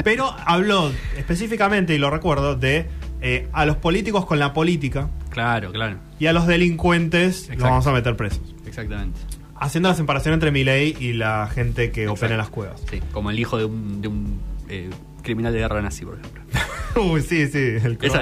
[0.04, 2.86] Pero habló específicamente, y lo recuerdo, de
[3.20, 5.96] eh, a los políticos con la política Claro, claro.
[6.20, 7.64] y a los delincuentes los Exacto.
[7.64, 8.54] vamos a meter presos.
[8.66, 9.18] Exactamente.
[9.56, 12.80] Haciendo la separación entre Milei y la gente que opera en las cuevas.
[12.88, 14.88] Sí, como el hijo de un, de un eh,
[15.22, 16.42] criminal de guerra nazi, por ejemplo.
[17.02, 17.58] Uy, sí, sí.
[17.58, 18.20] El Esa,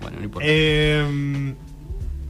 [0.00, 0.48] bueno, no importa.
[0.50, 1.54] Eh,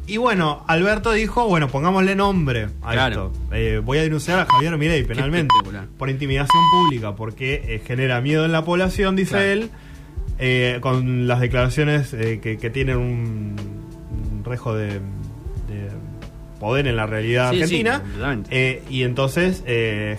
[0.07, 3.33] y bueno, Alberto dijo, bueno, pongámosle nombre a Claro.
[3.33, 3.55] esto.
[3.55, 5.55] Eh, voy a denunciar a Javier Milei penalmente
[5.99, 9.45] por intimidación pública, porque eh, genera miedo en la población, dice Claro.
[9.47, 9.71] él,
[10.39, 13.57] eh, con las declaraciones que, que tienen un,
[14.33, 15.89] un rejo de, de
[16.59, 18.03] poder en la realidad Sí, argentina.
[18.91, 19.63] y entonces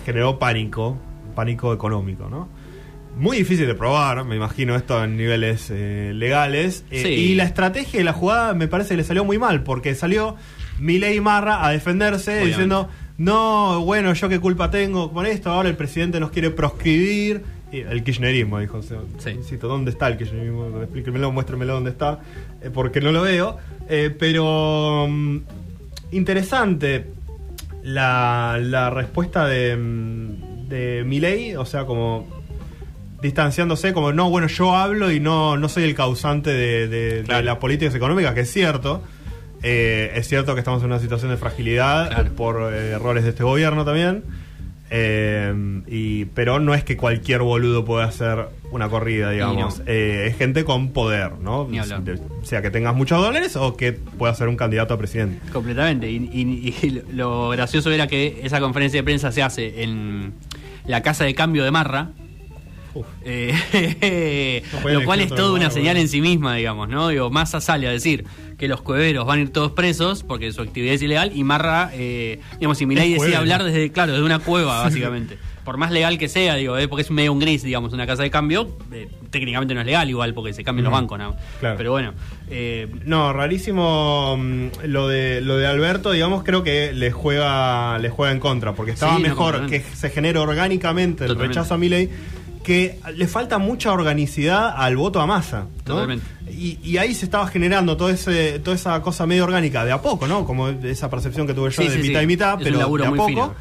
[0.04, 0.96] generó pánico,
[1.34, 2.48] pánico económico, ¿no?
[3.16, 6.84] Muy difícil de probar, me imagino esto en niveles eh, legales.
[6.90, 7.08] Eh, Sí.
[7.08, 10.36] Y la estrategia de la jugada me parece que le salió muy mal, porque salió
[10.80, 12.48] Milei Marra a defenderse Obviamente.
[12.48, 17.42] diciendo, no, bueno, yo qué culpa tengo con esto, ahora el presidente nos quiere proscribir.
[17.70, 18.78] Y el kirchnerismo, dijo.
[18.78, 19.30] o sea, Sí.
[19.30, 20.80] insisto, ¿dónde está el kirchnerismo?
[20.82, 22.20] Explíquemelo, muéstremelo dónde está,
[22.62, 23.58] eh, porque no lo veo.
[23.88, 25.38] Eh, pero mm,
[26.12, 27.06] interesante
[27.82, 32.43] la, la respuesta de, mm, de Milei, o sea, como
[33.24, 37.22] distanciándose, como no, bueno, yo hablo y no, no soy el causante de, de- de
[37.24, 37.44] Claro.
[37.44, 39.02] las políticas económicas, que es cierto.
[39.62, 42.32] Eh, es cierto que estamos en una situación de fragilidad Claro.
[42.34, 44.22] por eh, errores de este gobierno también.
[44.90, 45.52] Eh,
[45.88, 49.78] y, pero no es que cualquier boludo pueda hacer una corrida, digamos.
[49.78, 49.84] no.
[49.86, 51.64] Eh, es gente con poder, ¿no?
[51.66, 55.40] De- sea que tengas muchos dólares o que pueda ser un candidato a presidente.
[55.52, 56.10] Completamente.
[56.10, 60.34] Y, y- y lo gracioso era que esa conferencia de prensa se hace en
[60.86, 62.10] la casa de cambio de Marra.
[63.24, 67.08] Eh, No lo cual es toda una señal en sí misma, digamos, ¿no?
[67.08, 68.24] Digo, Massa sale a decir
[68.58, 71.90] que los cueveros van a ir todos presos porque su actividad es ilegal y Marra,
[71.94, 75.38] eh, digamos, si Milei Es decide hablar desde, claro, desde una cueva, básicamente.
[75.64, 78.22] Por más legal que sea, digo, eh, porque es medio un gris, digamos, una casa
[78.22, 81.36] de cambio, eh, técnicamente no es legal igual porque se cambian los bancos, ¿no?
[81.58, 81.76] Claro.
[81.78, 82.12] Pero bueno,
[82.50, 88.10] eh, No, rarísimo mm, lo de lo de Alberto, digamos, creo que le juega le
[88.10, 91.54] juega en contra, porque estaba Sí, no, mejor que se genere orgánicamente el Totalmente.
[91.60, 92.10] rechazo a Milei,
[92.64, 95.60] que le falta mucha organicidad al voto a masa.
[95.60, 95.84] ¿no?
[95.84, 96.26] Totalmente.
[96.50, 100.02] Y, y ahí se estaba generando todo ese, toda esa cosa medio orgánica, de a
[100.02, 100.44] poco, ¿no?
[100.44, 102.24] Como esa percepción que tuve yo Sí, de sí, mitad sí.
[102.24, 103.54] y mitad, Es pero de a poco.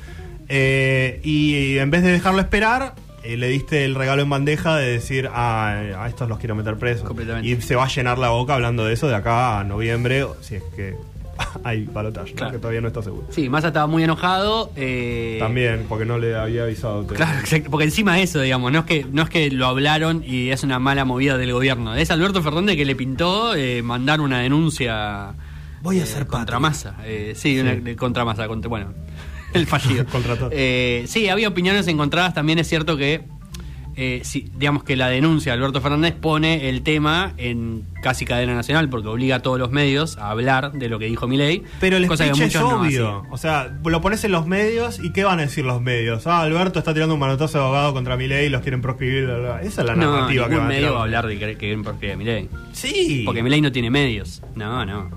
[0.50, 4.92] Eh, y en vez de dejarlo esperar, eh, le diste el regalo en bandeja de
[4.92, 7.08] decir, ah, a estos los quiero meter presos.
[7.08, 7.48] Completamente.
[7.48, 10.56] Y se va a llenar la boca hablando de eso de acá a noviembre, si
[10.56, 10.96] es que
[11.64, 12.36] hay balotaje, ¿no?
[12.38, 12.52] Claro.
[12.54, 13.26] que todavía no está seguro.
[13.30, 14.72] sí, Massa estaba muy enojado.
[14.76, 17.06] eh, También, porque no le había avisado.
[17.08, 20.24] Claro, exacto, porque encima de eso, digamos, no es que no es que lo hablaron
[20.26, 21.96] y es una mala movida del gobierno.
[21.96, 25.34] Es Alberto Fernández que le pintó eh, mandar una denuncia
[25.82, 26.60] Voy a eh, ser contra patria.
[26.60, 26.96] Massa.
[27.06, 28.94] Eh, sí, una- de- contra Massa, contra, bueno,
[29.54, 30.06] el fallido.
[30.12, 30.36] Contra.
[30.52, 32.34] Eh, sí, había opiniones encontradas.
[32.34, 33.26] También es cierto que,
[33.96, 38.54] eh, si, digamos que la denuncia de Alberto Fernández pone el tema en casi cadena
[38.56, 41.64] nacional porque obliga a todos los medios a hablar de lo que dijo Milei.
[41.80, 43.26] Pero el cosa que es no obvio.
[43.30, 46.28] o sea, lo pones en los medios y ¿qué van a decir los medios?
[46.28, 49.26] Ah, Alberto está tirando un manotazo de abogado contra Milei y los quieren proscribir.
[49.26, 49.62] bla, bla.
[49.62, 50.94] Esa es la no, narrativa que ningún van a medio tirar.
[50.94, 52.50] va a hablar de que, que quieren proscribir a Milei.
[52.74, 53.24] Sí.
[53.26, 54.42] Porque Milei no tiene medios.
[54.56, 55.10] No, no.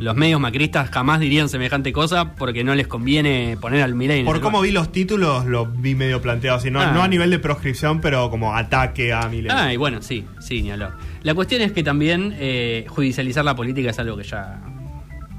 [0.00, 4.40] Los medios macristas jamás dirían semejante cosa porque no les conviene poner al Milei Por
[4.40, 6.70] cómo vi los títulos, lo vi medio planteado así.
[6.70, 6.90] No, Ah.
[6.92, 9.50] no a nivel de proscripción, pero como ataque a Milei.
[9.54, 10.92] Ah, y bueno, sí, sí, ni hablar.
[11.22, 14.60] La cuestión es que también eh, judicializar la política es algo que ya...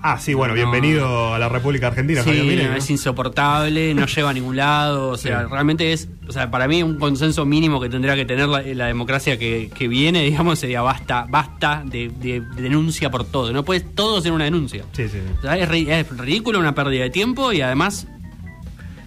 [0.07, 0.57] Ah, sí, bueno, No.
[0.61, 5.17] bienvenido a la República Argentina, Sí, Javier es insoportable, no lleva a ningún lado, o
[5.17, 5.47] sea, Sí.
[5.49, 8.85] realmente es, o sea, para mí un consenso mínimo que tendría que tener la, la
[8.85, 13.65] democracia que, que viene, digamos, sería basta, basta de, de- de denuncia por todo, no
[13.65, 14.83] puede todo ser una denuncia.
[14.91, 15.17] Sí, sí.
[15.39, 18.05] O sea, es, es ridículo, una pérdida de tiempo y además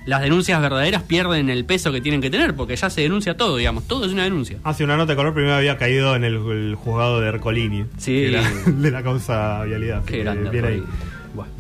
[0.09, 3.59] las denuncias verdaderas pierden el peso que tienen que tener porque ya se denuncia todo,
[3.59, 4.57] digamos, todo es una denuncia.
[4.65, 7.85] Hace una nota de color, primero había caído en el, el juzgado de Ercolini.
[7.99, 8.25] Sí.
[8.25, 10.03] era de la causa vialidad.
[10.07, 10.67] Qué grande.
[10.67, 10.83] ahí.
[11.35, 11.53] Bueno.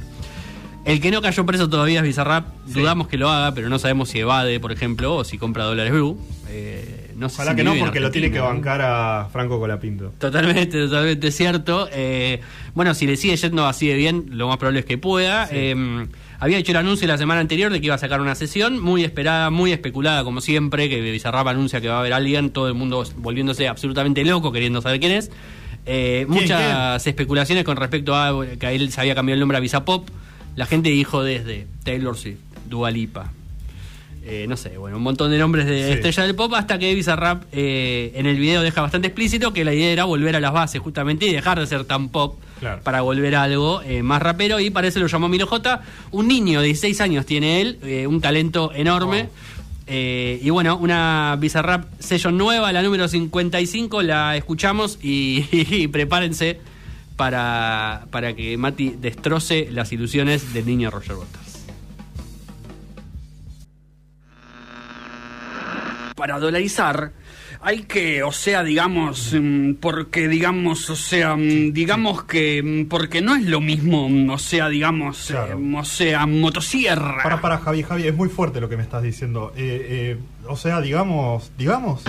[0.87, 2.46] El que no cayó preso todavía es Bizarrap.
[2.66, 2.80] Sí.
[2.80, 5.92] Dudamos que lo haga, pero no sabemos si evade, por ejemplo, o si compra dólares
[5.92, 6.18] blue.
[6.48, 10.14] Eh, no sé Ojalá si que no, porque lo tiene que bancar a Franco Colapinto.
[10.18, 11.87] Totalmente, totalmente cierto.
[11.92, 12.40] Eh,
[12.74, 15.50] bueno, si le sigue yendo así de bien, lo más probable es que pueda.
[15.52, 16.06] Eh,
[16.40, 19.05] había hecho el anuncio la semana anterior de que iba a sacar una sesión, muy
[19.05, 22.74] esperada, muy especulada, como siempre, que Bizarrap anuncia que va a haber alguien, todo el
[22.74, 25.31] mundo volviéndose absolutamente loco, queriendo saber quién es.
[25.87, 29.57] Eh, ¿Quién, muchas especulaciones con respecto a que a él se había cambiado el nombre
[29.57, 30.09] a Visa Pop.
[30.55, 33.33] La gente dijo desde Taylor Swift, Dua Lipa,
[34.24, 35.92] eh, no sé, bueno, un montón de nombres de Sí.
[35.92, 39.72] estrella del pop, hasta que Bizarrap eh, en el video deja bastante explícito que la
[39.72, 42.83] idea era volver a las bases justamente y dejar de ser tan pop Claro.
[42.83, 45.81] para volver a algo eh, más rapero y parece lo llamó Milo J.
[46.11, 49.23] Un niño de 16 años tiene él, eh, un talento enorme.
[49.23, 49.31] Wow.
[49.87, 56.61] Eh, y bueno, una Bizarrap session nueva, la número 55, la escuchamos y, y prepárense
[57.16, 61.49] para, para que Mati destroce las ilusiones del niño Roger Waters.
[66.18, 67.12] para dolarizar
[67.61, 73.21] hay que, o sea, digamos, mm, porque digamos, o sea, mm, digamos que mm, porque
[73.21, 75.59] no es lo mismo, o sea, digamos, Claro.
[75.59, 77.23] eh, o sea, motosierra.
[77.23, 79.53] Para, para, Javi, Javi, es muy fuerte lo que me estás diciendo.
[79.57, 82.03] Eh, eh, o sea, digamos, digamos.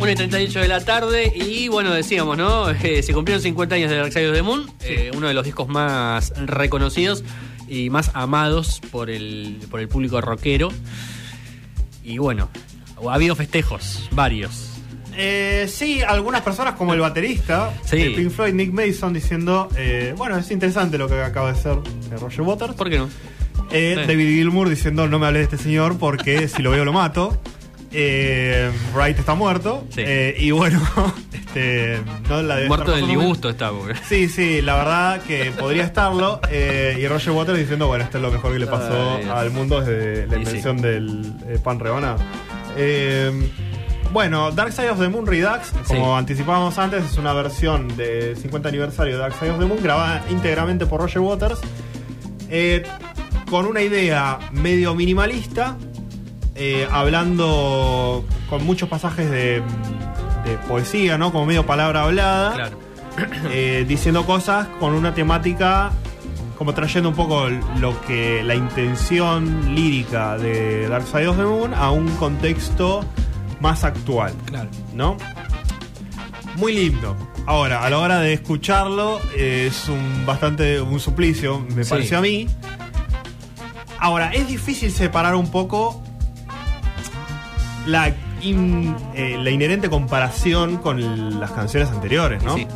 [0.00, 2.68] 1 y 38 de la tarde y bueno, decíamos, ¿no?
[2.82, 5.44] Eh, se cumplieron 50 años de Dark Side of the Moon, eh, uno de los
[5.44, 7.24] discos más reconocidos
[7.68, 10.70] y más amados por el, por el público rockero.
[12.04, 12.48] Y bueno,
[13.08, 14.64] ha habido festejos, varios.
[15.20, 17.96] Eh, sí, algunas personas como el baterista Sí.
[17.98, 21.72] de Pink Floyd, Nick Mason, diciendo, eh, bueno, es interesante lo que acaba de hacer
[22.12, 22.74] eh, Roger Waters.
[22.74, 23.08] ¿Por qué no?
[23.72, 24.06] Eh, Sí.
[24.06, 27.40] David Gilmour diciendo, no me hables de este señor porque si lo veo lo mato.
[27.90, 29.84] Eh, Wright está muerto.
[29.90, 30.02] Sí.
[30.04, 30.80] Eh, y bueno,
[31.32, 31.98] este,
[32.28, 33.94] no la debe Muerto del disgusto está, porque...
[34.06, 36.40] Sí, sí, la verdad que podría estarlo.
[36.50, 39.50] eh, y Roger Waters diciendo, bueno, esto es lo mejor que le pasó Ay, al
[39.50, 40.46] mundo desde la Y sí.
[40.46, 42.18] invención del eh, pan rebanado.
[42.76, 43.32] Eh,
[44.12, 46.18] bueno, Dark Side of the Moon Redux, como Sí.
[46.18, 50.24] anticipábamos antes, es una versión de 50 aniversario de Dark Side of the Moon, grabada
[50.30, 51.60] íntegramente por Roger Waters,
[53.50, 55.76] con una idea medio minimalista,
[56.58, 59.62] eh, hablando con muchos pasajes de,
[60.44, 61.32] de poesía, ¿no?
[61.32, 62.78] Como medio palabra hablada Claro.
[63.52, 65.90] eh, diciendo cosas con una temática
[66.56, 71.72] como trayendo un poco lo que la intención lírica de Dark Side of the Moon
[71.72, 73.04] a un contexto
[73.60, 74.68] más actual, Claro.
[74.92, 75.16] ¿no?
[76.56, 77.16] Muy lindo.
[77.46, 81.90] Ahora, a la hora de escucharlo eh, es un bastante un suplicio, me Sí.
[81.90, 82.48] pareció a mí.
[84.00, 86.02] Ahora, es difícil separar un poco
[87.88, 92.54] la, in- eh, la inherente comparación con las canciones anteriores, ¿no?
[92.56, 92.66] Sí.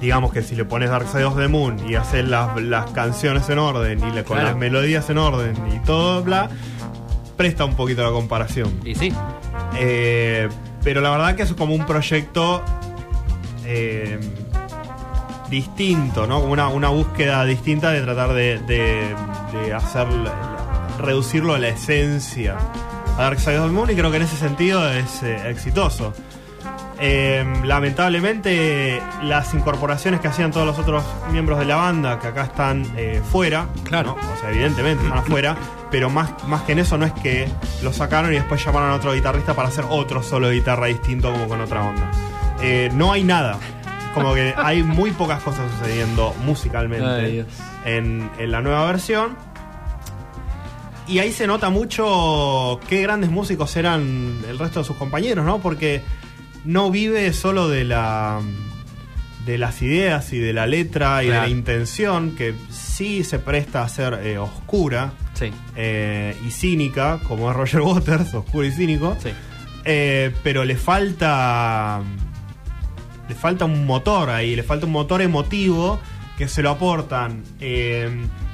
[0.00, 3.48] digamos que si le pones Dark Side of the Moon y haces las, las canciones
[3.50, 4.50] en orden y le, con Claro.
[4.50, 6.48] las melodías en orden y todo, bla,
[7.36, 8.80] presta un poquito la comparación.
[8.84, 9.12] Y sí.
[9.76, 10.48] Eh,
[10.84, 12.62] pero la verdad que es como un proyecto
[13.64, 14.20] eh,
[15.50, 16.40] distinto, ¿no?
[16.40, 19.14] Como una, una búsqueda distinta de tratar de, de-
[19.52, 20.06] de hacer,
[21.00, 22.56] reducirlo a la esencia
[23.18, 26.14] a Dark Side of the Moon y creo que en ese sentido es eh, exitoso.
[27.00, 32.42] Eh, lamentablemente las incorporaciones que hacían todos los otros miembros de la banda que acá
[32.44, 34.16] están eh, fuera, Claro.
[34.20, 34.32] ¿no?
[34.32, 35.56] o sea, evidentemente están afuera,
[35.90, 37.48] pero más, más que en eso no es que
[37.82, 41.30] lo sacaron y después llamaron a otro guitarrista para hacer otro solo de guitarra distinto
[41.30, 42.10] como con otra onda.
[42.62, 43.58] Eh, no hay nada.
[44.14, 47.46] Como que hay muy pocas cosas sucediendo musicalmente Ay,
[47.84, 49.36] en, en la nueva versión.
[51.08, 55.58] Y ahí se nota mucho qué grandes músicos eran el resto de sus compañeros, ¿no?
[55.60, 56.02] Porque
[56.64, 58.40] no vive solo de la
[59.46, 63.82] de las ideas y de la letra y de la intención, que sí se presta
[63.82, 65.50] a ser eh, oscura Sí.
[65.76, 69.16] eh, y cínica, como es Roger Waters, oscuro y cínico.
[69.22, 69.30] Sí.
[69.86, 72.02] Eh, pero le falta.
[73.26, 75.98] Le falta un motor ahí, le falta un motor emotivo
[76.38, 78.08] que se lo aportan eh,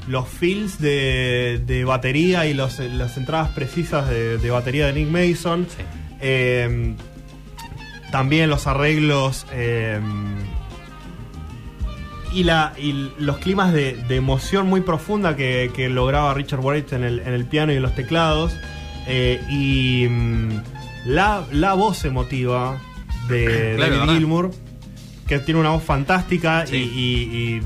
[0.09, 5.09] los fills de, de batería y los, las entradas precisas de, de batería de Nick
[5.09, 5.66] Mason.
[5.68, 5.85] Sí.
[6.20, 6.94] Eh,
[8.11, 10.01] también los arreglos eh,
[12.33, 16.92] y, la, y los climas de, de emoción muy profunda que, que lograba Richard Wright
[16.94, 18.57] en el, en el piano y en los teclados.
[19.51, 20.49] Y mm,
[21.05, 22.81] la, la voz emotiva
[23.29, 24.12] de Claro, David.
[24.12, 24.51] Gilmour,
[25.26, 26.76] que tiene una voz fantástica Sí.
[26.76, 27.62] y, y- y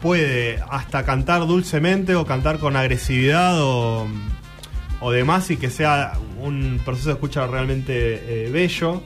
[0.00, 4.06] puede hasta cantar dulcemente o cantar con agresividad o,
[5.00, 9.02] o demás y que sea un proceso de escucha realmente eh, bello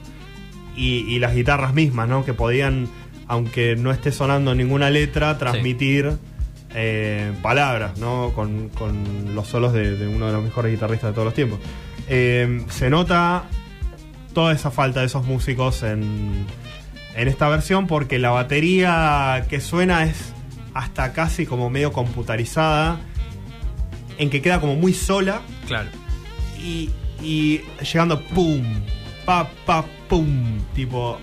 [0.75, 2.23] y, y las guitarras mismas, ¿no?
[2.23, 2.87] Que podían,
[3.27, 6.13] aunque no esté sonando ninguna letra, transmitir
[6.73, 8.31] eh, palabras, ¿no?
[8.33, 11.59] Con, con los solos de, de uno de los mejores guitarristas de todos los tiempos.
[12.07, 13.43] Eh, se nota
[14.33, 16.45] toda esa falta de esos músicos en,
[17.15, 20.33] en esta versión porque la batería que suena es
[20.73, 22.99] hasta casi como medio computarizada,
[24.17, 25.89] en que queda como muy sola Claro.
[26.61, 26.89] y,
[27.21, 27.61] y
[27.91, 28.63] llegando pum,
[29.25, 31.17] pa, pa, pum, tipo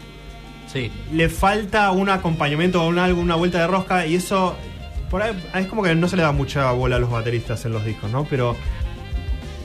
[0.67, 0.91] Sí.
[1.13, 4.57] le falta un acompañamiento o una, una vuelta de rosca y eso
[5.11, 7.73] por ahí es como que no se le da mucha bola a los bateristas en
[7.75, 8.25] los discos, ¿no?
[8.25, 8.57] Pero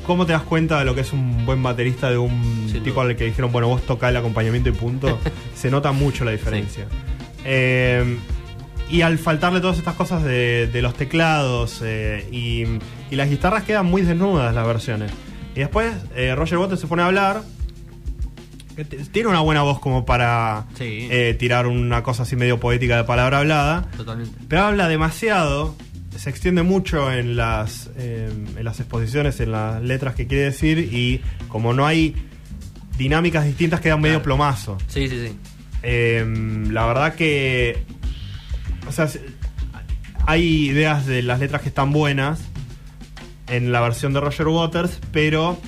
[0.08, 3.02] ¿cómo te das cuenta de lo que es un buen baterista de un Sin tipo
[3.02, 3.12] duda.
[3.12, 5.20] al que dijeron, bueno, vos toca el acompañamiento y punto?
[5.56, 6.86] se nota mucho la diferencia.
[7.46, 8.18] Eh,
[8.90, 12.64] y al faltarle todas estas cosas de, de los teclados eh, y,
[13.12, 15.12] y las guitarras quedan muy desnudas las versiones.
[15.56, 17.42] Y después eh, Roger Waters se pone a hablar.
[19.12, 21.10] Tiene una buena voz como para Sí.
[21.40, 23.90] tirar una cosa así medio poética de palabra hablada.
[23.98, 24.38] Totalmente.
[24.48, 25.76] Pero habla demasiado,
[26.16, 30.80] se extiende mucho en las, eh, en las exposiciones, en las letras que quiere decir
[30.80, 32.16] y como no hay
[32.98, 34.78] dinámicas distintas queda medio plomazo.
[34.88, 35.36] Sí, sí, sí.
[35.84, 36.26] Eh,
[36.72, 37.84] la verdad que.
[38.88, 39.24] O sea, se-
[40.26, 42.40] hay ideas de las letras que están buenas
[43.48, 45.60] en la versión de Roger Waters, pero.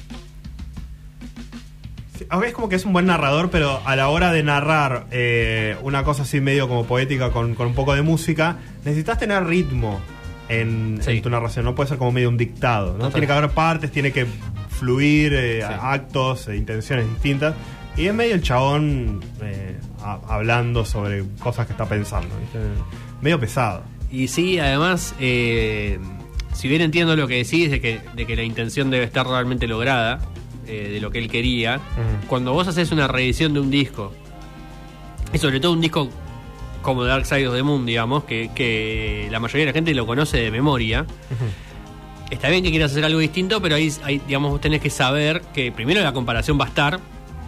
[2.40, 6.04] veces como que es un buen narrador, pero a la hora de narrar eh, una
[6.04, 10.00] cosa así medio como poética con, con un poco de música, necesitas tener ritmo
[10.50, 11.12] en, Sí.
[11.12, 11.64] en tu narración.
[11.66, 12.92] No puede ser como medio un dictado.
[12.94, 12.98] ¿no?
[12.98, 13.12] Total.
[13.14, 14.26] Tiene que haber partes, tiene que
[14.70, 15.74] fluir eh, Sí.
[15.82, 17.56] actos, e intenciones distintas.
[17.98, 22.30] Y es medio el chabón eh, a- hablando sobre cosas que está pensando.
[22.40, 22.60] ¿viste?
[23.22, 23.84] Medio pesado.
[24.12, 26.00] Y sí, además, eh,
[26.54, 29.68] si bien entiendo lo que decís de que, de que la intención debe estar realmente
[29.68, 30.20] lograda,
[30.66, 31.80] eh, de lo que él quería,
[32.28, 34.14] cuando vos haces una reedición de un disco,
[35.34, 36.10] y sobre todo un disco
[36.82, 40.06] como Dark Side of the Moon, digamos, que, que la mayoría de la gente lo
[40.06, 41.06] conoce de memoria,
[42.30, 45.42] está bien que quieras hacer algo distinto, pero ahí, ahí, digamos, vos tenés que saber
[45.54, 47.00] que primero la comparación va a estar,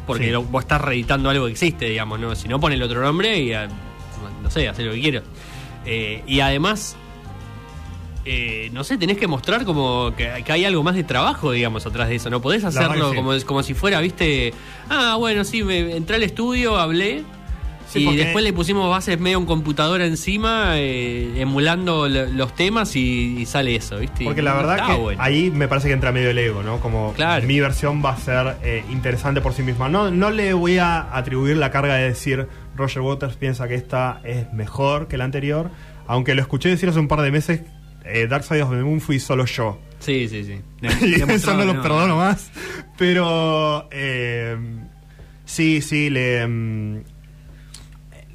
[0.08, 0.30] porque Sí.
[0.32, 2.36] lo- vos estás reeditando algo que existe, digamos, ¿no?
[2.36, 3.68] Si no, pone el otro nombre y, ah,
[4.42, 5.24] no sé, hacer lo que quieras.
[5.86, 6.96] Eh, y además,
[8.26, 11.86] eh, no sé, tenés que mostrar como que, que hay algo más de trabajo, digamos,
[11.86, 12.30] atrás de eso.
[12.30, 14.54] No podés hacerlo como, como si fuera, viste,
[14.90, 17.24] ah, bueno, sí, me, entré al estudio, hablé.
[17.92, 22.56] Sí, y porque- después le pusimos bases medio en computadora encima, eh, emulando lo- los
[22.56, 24.24] temas y, y sale eso, ¿viste?
[24.24, 25.22] Porque la verdad que bueno.
[25.22, 26.80] ahí me parece que entra medio el ego, ¿no?
[26.80, 27.46] Como Claro.
[27.46, 29.90] mi versión va a ser eh, interesante por sí misma.
[29.90, 34.22] No, no le voy a atribuir la carga de decir Roger Waters piensa que esta
[34.24, 35.70] es mejor que la anterior.
[36.08, 37.62] Aunque lo escuché decir hace un par de meses,
[38.06, 39.80] eh, Dark Side of the Moon fui solo yo.
[40.00, 40.60] Sí, sí, sí.
[41.06, 42.50] y eso no lo perdono más.
[42.98, 44.58] Pero eh,
[45.46, 46.48] sí, sí, le.
[46.48, 47.04] mm,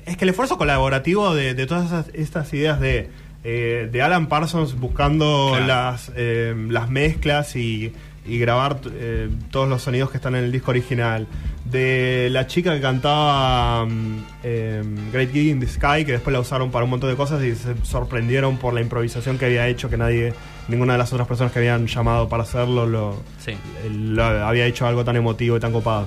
[0.07, 3.11] es que el esfuerzo colaborativo de, de todas esas- estas ideas de,
[3.45, 5.67] eh, de Alan Parsons buscando Claro.
[5.67, 7.93] las, eh, las mezclas y,
[8.25, 11.27] y grabar eh, todos los sonidos que están en el disco original.
[11.65, 14.83] De la chica que cantaba mm, eh,
[15.13, 17.55] Great Gig in the Sky, que después la usaron para un montón de cosas y
[17.57, 20.33] se sorprendieron por la improvisación que había hecho, que nadie,
[20.69, 23.53] ninguna de las otras personas que habían llamado para hacerlo lo, Sí.
[23.93, 26.07] lo había hecho algo tan emotivo y tan copado.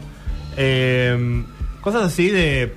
[0.58, 1.44] Eh,
[1.82, 2.74] cosas así de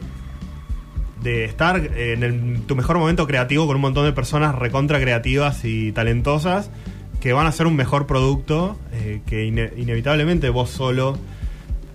[1.23, 5.65] de estar en el- tu mejor momento creativo con un montón de personas recontra creativas
[5.65, 6.71] y talentosas
[7.21, 11.17] que van a hacer un mejor producto eh, que ine- inevitablemente vos solo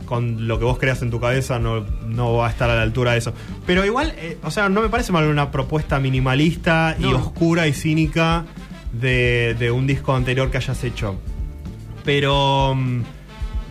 [0.06, 2.82] con lo que vos creas en tu cabeza no, no va a estar a la
[2.84, 3.34] altura de eso.
[3.66, 7.74] Pero igual, eh, o sea, no me parece mal una propuesta minimalista y oscura y
[7.74, 8.46] cínica
[8.94, 11.20] de, de un disco anterior que hayas hecho.
[12.06, 13.02] Pero mm,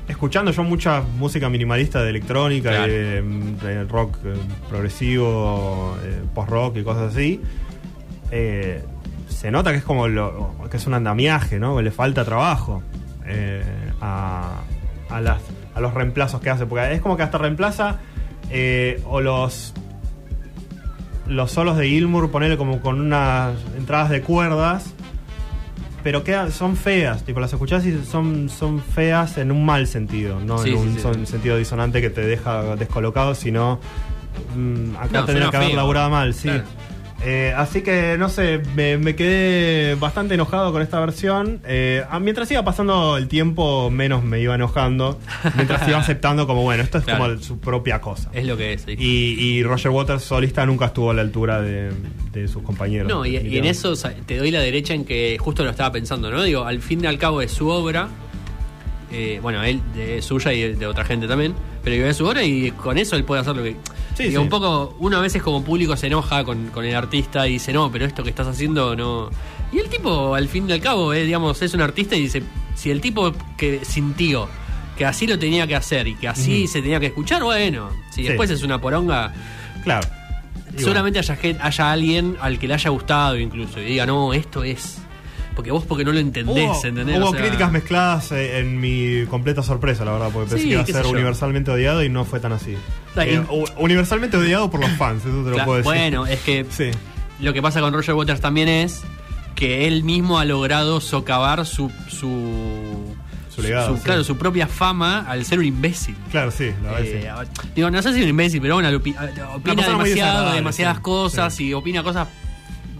[0.09, 2.92] escuchando yo mucha música minimalista de electrónica, Claro.
[2.92, 4.34] de, de rock eh,
[4.68, 7.40] progresivo, eh, post-rock y cosas así,
[8.30, 8.82] eh,
[9.28, 11.80] se nota que es como lo, que es un andamiaje, ¿no?
[11.82, 12.82] Le falta trabajo
[13.26, 13.62] eh,
[14.00, 14.61] a,
[15.11, 15.42] a las,
[15.74, 16.66] a los reemplazos que hace.
[16.66, 17.98] Porque es como que hasta reemplaza
[18.50, 19.74] eh, o los
[21.26, 24.94] los solos de Gilmour, ponerle como con unas entradas de cuerdas,
[26.07, 30.38] pero quedan, son feas, tipo las escuchás y son, son feas en un mal sentido,
[30.38, 31.00] no Sí, en sí, un sí.
[31.00, 33.80] son- sentido disonante que te deja descolocado, sino
[34.54, 35.76] mm, acá No, tendría suena que haber feo.
[35.76, 36.42] laburado mal, sí.
[36.48, 36.62] Claro.
[37.28, 41.60] Eh, así que no sé, me, me quedé bastante enojado con esta versión.
[41.66, 45.18] Eh, mientras iba pasando el tiempo, menos me iba enojando.
[45.56, 47.24] Mientras iba aceptando como, bueno, esto es Claro.
[47.24, 48.30] como su propia cosa.
[48.32, 48.82] Es lo que es.
[48.82, 48.94] sí.
[48.96, 51.90] Y, y Roger Waters solista nunca estuvo a la altura de,
[52.32, 53.08] de sus compañeros.
[53.08, 55.70] No, y, y en eso o sea, te doy la derecha en que justo lo
[55.70, 56.44] estaba pensando, ¿no?
[56.44, 58.08] Digo, al fin y al cabo es su obra.
[59.10, 61.54] eh, bueno, él de suya y de, de otra gente también.
[61.82, 63.74] Pero digo, es su obra y con eso él puede hacer lo que.
[64.16, 64.44] Sí, digo, sí.
[64.44, 67.72] un poco, uno a veces como público se enoja con, con el artista y dice,
[67.72, 69.30] no, pero esto que estás haciendo no.
[69.72, 72.42] Y el tipo, al fin y al cabo, eh, digamos, es un artista y dice,
[72.74, 74.48] si el tipo que sintió
[74.96, 78.22] que así lo tenía que hacer y que así se tenía que escuchar, bueno, si
[78.22, 78.28] Sí.
[78.28, 79.34] después es una poronga,
[79.84, 80.08] Claro.
[80.74, 84.64] Y Seguramente haya, haya alguien al que le haya gustado incluso y diga, no, esto
[84.64, 84.98] es.
[85.57, 87.18] Porque vos porque no lo entendés, Hubo, ¿entendés?
[87.18, 90.68] hubo O sea, críticas mezcladas eh, en mi completa sorpresa, la verdad, porque pensé Sí,
[90.68, 91.11] que iba a qué ser yo.
[91.11, 92.76] universalmente odiado y no fue tan así.
[93.16, 95.90] Eh, u- universalmente odiado por los fans, eso te lo Cla- puedo decir.
[95.92, 96.90] Bueno, es que Sí.
[97.40, 99.02] lo que pasa con Roger Waters también es
[99.54, 103.14] que él mismo ha logrado socavar su su,
[103.48, 104.02] Su legado, sí.
[104.04, 107.26] claro su propia fama al ser un imbécil Claro, sí, la verdad Eh, sí.
[107.26, 110.11] a ver, digo no sé si es un imbécil pero bueno opi- opina persona muy
[110.11, 112.28] demasiado desagradable, demasiadas sí, cosas y opina cosas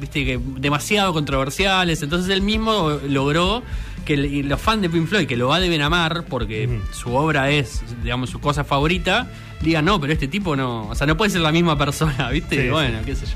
[0.01, 2.03] viste que demasiado controversiales.
[2.03, 3.63] Entonces él mismo logró
[4.05, 8.31] que los fans de Pink Floyd que lo deben amar porque su obra es digamos
[8.31, 9.27] su cosa favorita
[9.61, 12.63] digan no pero este tipo no o sea no puede ser la misma persona viste
[12.63, 13.05] Sí, bueno sí.
[13.05, 13.33] qué sé yo.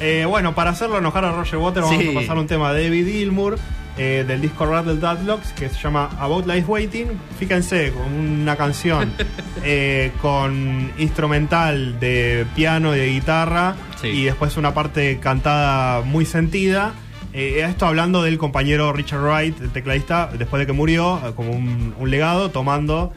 [0.00, 1.96] Eh, bueno, para hacerlo enojar a Roger Waters, Sí.
[1.98, 3.58] vamos a pasar un tema de David Gilmour
[3.96, 7.08] eh, del disco Rattle Deadlocks que se llama About Life Waiting.
[7.38, 9.12] Fíjense, con una canción
[9.64, 14.08] eh, con instrumental de piano y de guitarra Sí.
[14.08, 16.92] y después una parte cantada muy sentida.
[17.32, 21.94] Eh, esto hablando del compañero Richard Wright, el tecladista, después de que murió, como un,
[21.98, 23.12] un legado, tomando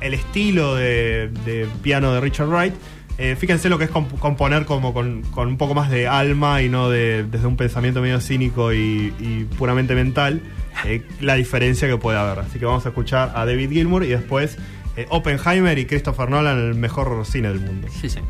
[0.00, 2.74] el estilo de, de piano de Richard Wright.
[3.18, 6.62] Eh, fíjense lo que es comp- componer como con, con un poco más de alma
[6.62, 10.40] y no de, desde un pensamiento medio cínico y, y puramente mental,
[10.84, 12.38] eh, la diferencia que puede haber.
[12.44, 14.56] Así que vamos a escuchar a David Gilmour y después
[14.96, 17.88] eh, Oppenheimer y Christopher Nolan, el mejor cine del mundo.
[18.00, 18.20] sí sí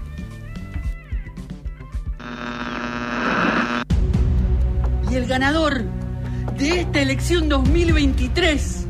[5.10, 5.84] Y el ganador
[6.58, 8.86] de esta elección 2023,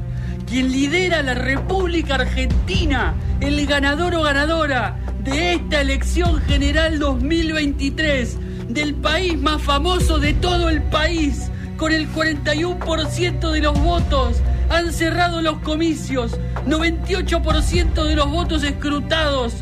[0.48, 4.96] quien lidera la República Argentina, el ganador o ganadora
[5.30, 12.10] de esta elección general 2023, del país más famoso de todo el país, con el
[12.12, 14.36] 41% de los votos,
[14.70, 19.54] han cerrado los comicios, 98% de los votos escrutados,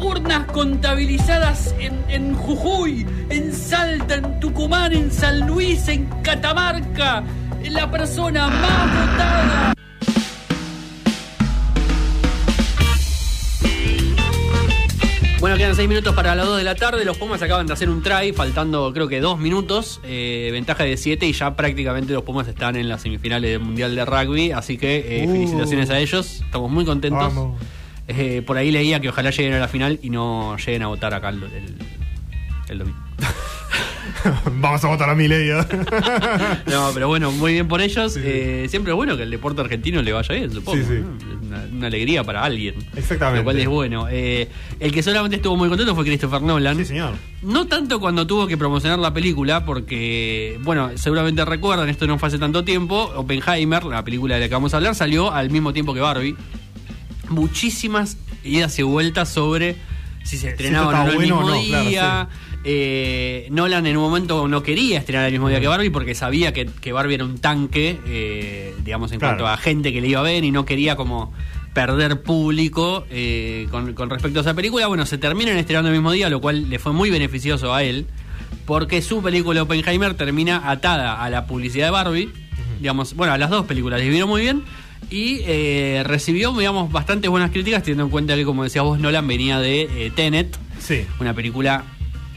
[0.00, 7.22] urnas contabilizadas en, Jujuy, en Salta, en Tucumán, en San Luis, en Catamarca.
[7.70, 9.74] La persona más votada.
[15.42, 17.04] Bueno, quedan 6 minutos para las 2 de la tarde.
[17.04, 20.00] Los Pumas acaban de hacer un try, faltando creo que 2 minutos.
[20.04, 23.96] eh, ventaja de 7 y ya prácticamente los Pumas están en las semifinales del Mundial
[23.96, 24.52] de Rugby.
[24.52, 25.32] Así que eh, Uh.
[25.32, 26.42] felicitaciones a ellos.
[26.44, 27.32] Estamos muy contentos.
[28.06, 31.12] Eh, por ahí leía que ojalá lleguen a la final y no lleguen a votar
[31.12, 31.74] acá el, el,
[32.68, 32.98] el domingo.
[34.60, 35.50] Vamos a votar a Milei.
[35.50, 35.66] ¿eh?
[36.66, 38.14] No, pero bueno, muy bien por ellos.
[38.14, 38.20] Sí.
[38.22, 40.78] Eh, siempre es bueno que el deporte argentino le vaya bien, supongo.
[40.78, 41.00] Sí, sí.
[41.00, 41.46] ¿no?
[41.46, 42.74] Una, una alegría para alguien.
[42.96, 43.40] Exactamente.
[43.40, 44.06] Lo cual es bueno.
[44.10, 44.48] Eh,
[44.80, 46.76] el que solamente estuvo muy contento fue Christopher Nolan.
[46.78, 47.14] Sí, señor.
[47.42, 52.28] No tanto cuando tuvo que promocionar la película, porque, bueno, seguramente recuerdan, esto no fue
[52.28, 55.72] hace tanto tiempo, Oppenheimer, la película de la que vamos a hablar, salió al mismo
[55.72, 56.36] tiempo que Barbie.
[57.28, 59.76] Muchísimas idas y vueltas sobre
[60.24, 62.28] si se estrenaba o no el bueno mismo no, claro, día.
[62.64, 66.52] Eh, Nolan en un momento no quería estrenar el mismo día que Barbie porque sabía
[66.52, 69.36] que, que Barbie era un tanque, eh, digamos, en Claro.
[69.38, 71.32] cuanto a gente que le iba a ver y no quería como
[71.74, 74.86] perder público eh, con, con respecto a esa película.
[74.86, 78.06] Bueno, se terminan estrenando el mismo día, lo cual le fue muy beneficioso a él,
[78.66, 82.30] porque su película Oppenheimer termina atada a la publicidad de Barbie,
[82.80, 84.62] digamos, bueno, a las dos películas les vino muy bien.
[85.10, 89.26] Y eh, recibió, digamos, bastantes buenas críticas, teniendo en cuenta que, como decías vos, Nolan
[89.26, 91.04] venía de eh, Tenet, Sí.
[91.20, 91.84] una película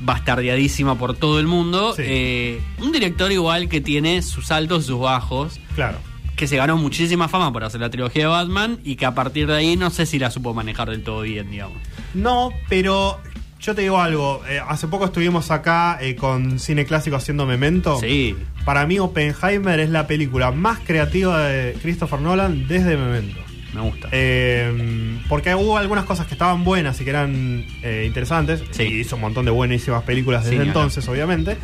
[0.01, 1.93] bastardeadísima por todo el mundo.
[1.95, 2.03] Sí.
[2.05, 5.97] Eh, un director igual que tiene sus altos y sus bajos, Claro.
[6.35, 9.47] que se ganó muchísima fama por hacer la trilogía de Batman y que a partir
[9.47, 11.77] de ahí no sé si la supo manejar del todo bien, digamos.
[12.13, 13.19] No, pero
[13.59, 14.41] yo te digo algo.
[14.49, 17.99] eh, hace poco estuvimos acá eh, con Cine Clásico haciendo Memento.
[17.99, 18.35] Sí,
[18.65, 23.39] Para mí, Oppenheimer es la película más creativa de Christopher Nolan desde Memento.
[23.75, 24.07] Me gusta.
[24.11, 28.63] Eh, porque hubo algunas cosas que estaban buenas y que eran eh, interesantes.
[28.71, 28.83] Sí.
[28.83, 31.57] Y hizo un montón de buenísimas películas desde entonces, obviamente.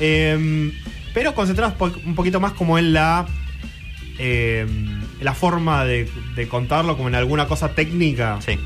[0.00, 0.72] Eh,
[1.14, 3.26] pero concentradas po- un poquito más como en la.
[4.18, 4.66] eh,
[5.20, 8.38] la forma de, de contarlo, como en alguna cosa técnica.
[8.40, 8.56] Sí.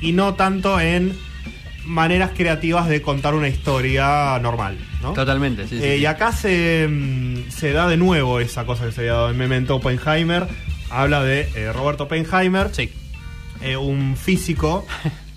[0.00, 1.12] Y no tanto en
[1.84, 5.12] maneras creativas de contar una historia normal, ¿no?
[5.14, 6.02] Totalmente, sí, sí, Eh, sí.
[6.02, 6.88] Y acá se,
[7.48, 10.46] se da de nuevo esa cosa que se había dado en Memento Oppenheimer.
[10.92, 12.90] Habla de eh, Roberto Oppenheimer, Sí,
[13.62, 14.86] eh, un físico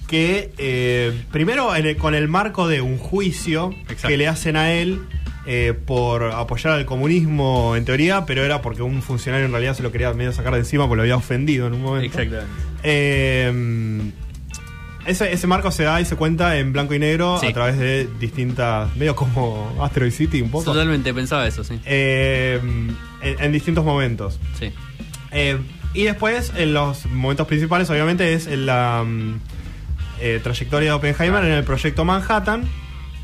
[0.08, 4.08] que eh, primero en el- con el marco de un juicio Exacto.
[4.10, 5.02] que le hacen a él
[5.48, 9.84] eh, por apoyar al comunismo en teoría, pero era porque un funcionario en realidad se
[9.84, 12.06] lo quería medio sacar de encima porque lo había ofendido en un momento.
[12.08, 12.48] exactamente.
[12.84, 14.02] Eh,
[15.06, 17.46] ese, ese marco se da y se cuenta en blanco y negro Sí.
[17.48, 21.80] a través de distintas, medio como Asteroid City un poco, Totalmente pensaba eso, sí.
[21.86, 24.40] En, en distintos momentos.
[24.60, 24.72] Sí,
[25.36, 25.60] Eh,
[25.94, 29.40] y después, en los momentos principales, obviamente, es en la mm,
[30.22, 32.64] eh, trayectoria de Oppenheimer en el proyecto Manhattan,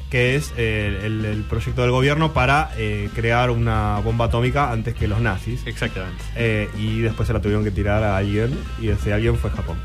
[0.09, 4.93] que es eh, el, el proyecto del gobierno para eh, crear una bomba atómica antes
[4.93, 5.66] que los nazis.
[5.66, 6.22] exactamente.
[6.36, 9.78] Eh, y después se la tuvieron que tirar a alguien, y ese alguien fue Japón.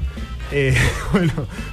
[1.12, 1.32] Bueno,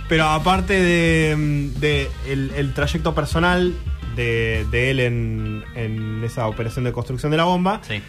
[0.09, 3.73] pero aparte de, mm, de el, el trayecto personal
[4.15, 8.01] de, de él en, en esa operación de construcción de la bomba, Sí.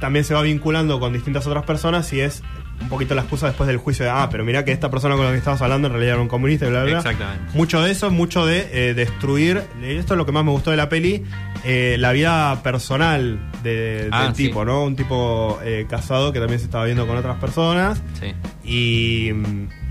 [0.00, 2.42] También se va vinculando con distintas otras personas y es
[2.80, 5.26] un poquito la excusa después del juicio de, ah, pero mira que esta persona con
[5.26, 6.98] la que estabas hablando en realidad era un comunista y bla, bla, bla.
[7.10, 7.52] Exactamente.
[7.56, 10.78] Mucho de eso, mucho de eh, destruir, esto es lo que más me gustó de
[10.78, 11.22] la peli,
[11.64, 14.46] eh, la vida personal de- Ah, del sí.
[14.46, 14.82] tipo, ¿no?
[14.84, 18.32] Un tipo eh, casado que también se estaba viendo con otras personas Sí.
[18.64, 19.30] y,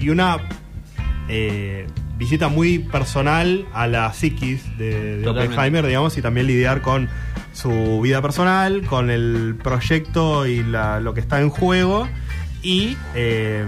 [0.03, 0.37] y una
[1.29, 1.85] eh,
[2.17, 5.27] visita muy personal a la psiquis de, de.
[5.29, 7.07] Oppenheimer, digamos, y también lidiar con
[7.61, 12.07] su vida personal, con el proyecto y la- lo que está en juego,
[12.63, 13.65] y eh,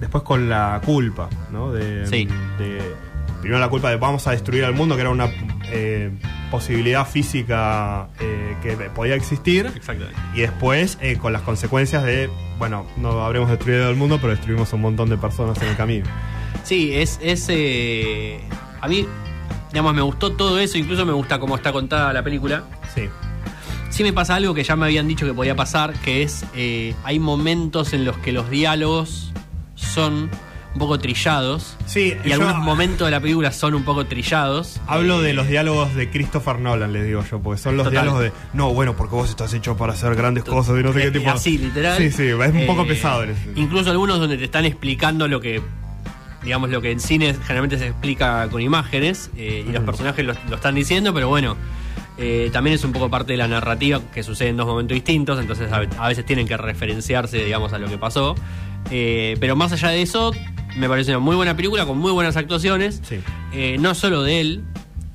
[0.00, 1.72] después con la culpa, ¿no?
[1.72, 2.28] De, Sí.
[2.58, 2.94] de-
[3.40, 5.28] primero la culpa de vamos a destruir al mundo, que era una
[5.68, 6.10] eh,
[6.50, 9.66] posibilidad física eh, que podía existir.
[9.74, 10.14] Exactamente.
[10.34, 14.72] Y después eh, con las consecuencias de, bueno, no habremos destruido el mundo, pero destruimos
[14.72, 16.06] un montón de personas en el camino.
[16.62, 17.18] Sí, es.
[17.22, 18.40] es eh,
[18.80, 19.06] a mí,
[19.76, 22.62] digamos, me gustó todo eso, incluso me gusta cómo está contada la película.
[22.94, 23.10] Sí.
[23.90, 26.94] Sí me pasa algo que ya me habían dicho que podía pasar, que es, eh,
[27.04, 29.32] hay momentos en los que los diálogos
[29.74, 30.30] son
[30.72, 31.76] un poco trillados.
[31.84, 34.80] Sí, Y yo algunos momentos de la película son un poco trillados.
[34.86, 38.02] Hablo Eh, de los diálogos de Christopher Nolan, les digo yo, porque son los Total.
[38.04, 41.00] diálogos de, no, bueno, porque vos estás hecho para hacer grandes cosas y no sé
[41.02, 41.30] qué eh, tipo.
[41.30, 41.98] Así, literal.
[41.98, 43.52] Sí, sí, es un poco Eh, pesado en ese.
[43.56, 45.60] Incluso algunos donde te están explicando lo que,
[46.46, 50.32] digamos, lo que en cine generalmente se explica con imágenes eh, y los personajes lo,
[50.48, 51.56] lo están diciendo, pero bueno,
[52.16, 55.38] eh, también es un poco parte de la narrativa que sucede en dos momentos distintos,
[55.38, 58.34] entonces a, ve- a veces tienen que referenciarse, digamos, a lo que pasó.
[58.90, 60.32] Eh, pero más allá de eso,
[60.78, 63.02] me parece una muy buena película con muy buenas actuaciones.
[63.04, 63.18] Sí.
[63.78, 64.64] No solo de él,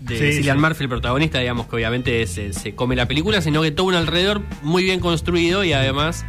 [0.01, 0.61] de Sí, Cillian sí.
[0.63, 3.93] Murphy, el protagonista, digamos que obviamente se, se come la película, sino que todo un
[3.95, 6.25] alrededor muy bien construido y además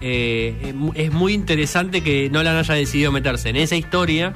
[0.00, 4.32] eh, es mu- es muy interesante que Nolan haya decidido meterse en esa historia,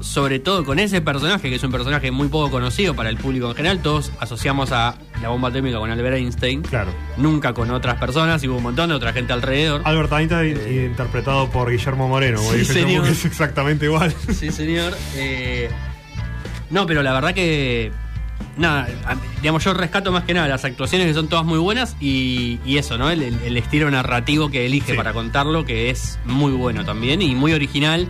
[0.00, 3.48] sobre todo con ese personaje, que es un personaje muy poco conocido para el público
[3.50, 3.80] en general.
[3.82, 6.90] Todos asociamos a la bomba atómica con Albert Einstein, Claro.
[7.16, 9.80] nunca con otras personas, y hubo un montón de otra gente alrededor.
[9.84, 10.58] Albert Einstein
[10.90, 13.06] interpretado por Guillermo Moreno, Sí, señor.
[13.08, 14.14] es exactamente igual.
[14.32, 14.92] Sí, señor.
[15.16, 15.70] Eh,
[16.70, 17.90] no, pero la verdad que.
[18.56, 18.86] Nada,
[19.40, 22.78] digamos, yo rescato más que nada las actuaciones que son todas muy buenas y, y
[22.78, 23.10] eso, ¿no?
[23.10, 24.96] El, estilo narrativo que elige Sí.
[24.96, 28.08] para contarlo, que es muy bueno también y muy original.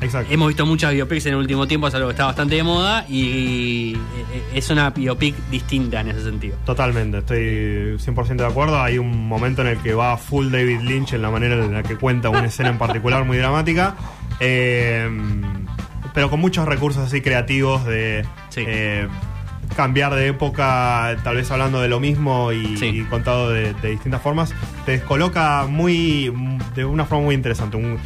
[0.00, 0.32] Exacto.
[0.34, 3.06] Hemos visto muchas biopics en el último tiempo, es algo que está bastante de moda
[3.08, 6.56] y eh, es una biopic distinta en ese sentido.
[6.66, 8.82] Totalmente, estoy 100% de acuerdo.
[8.82, 11.84] Hay un momento en el que va full David Lynch en la manera en la
[11.84, 13.94] que cuenta una escena en particular muy dramática.
[14.40, 15.08] Eh,
[16.14, 18.64] pero con muchos recursos así creativos de Sí.
[18.66, 19.06] eh,
[19.74, 22.86] cambiar de época, tal vez hablando de lo mismo y, Sí.
[22.86, 24.54] y contado de, de distintas formas.
[24.86, 26.32] Te descoloca muy
[26.74, 27.76] de una forma muy interesante.
[27.76, 27.98] Un-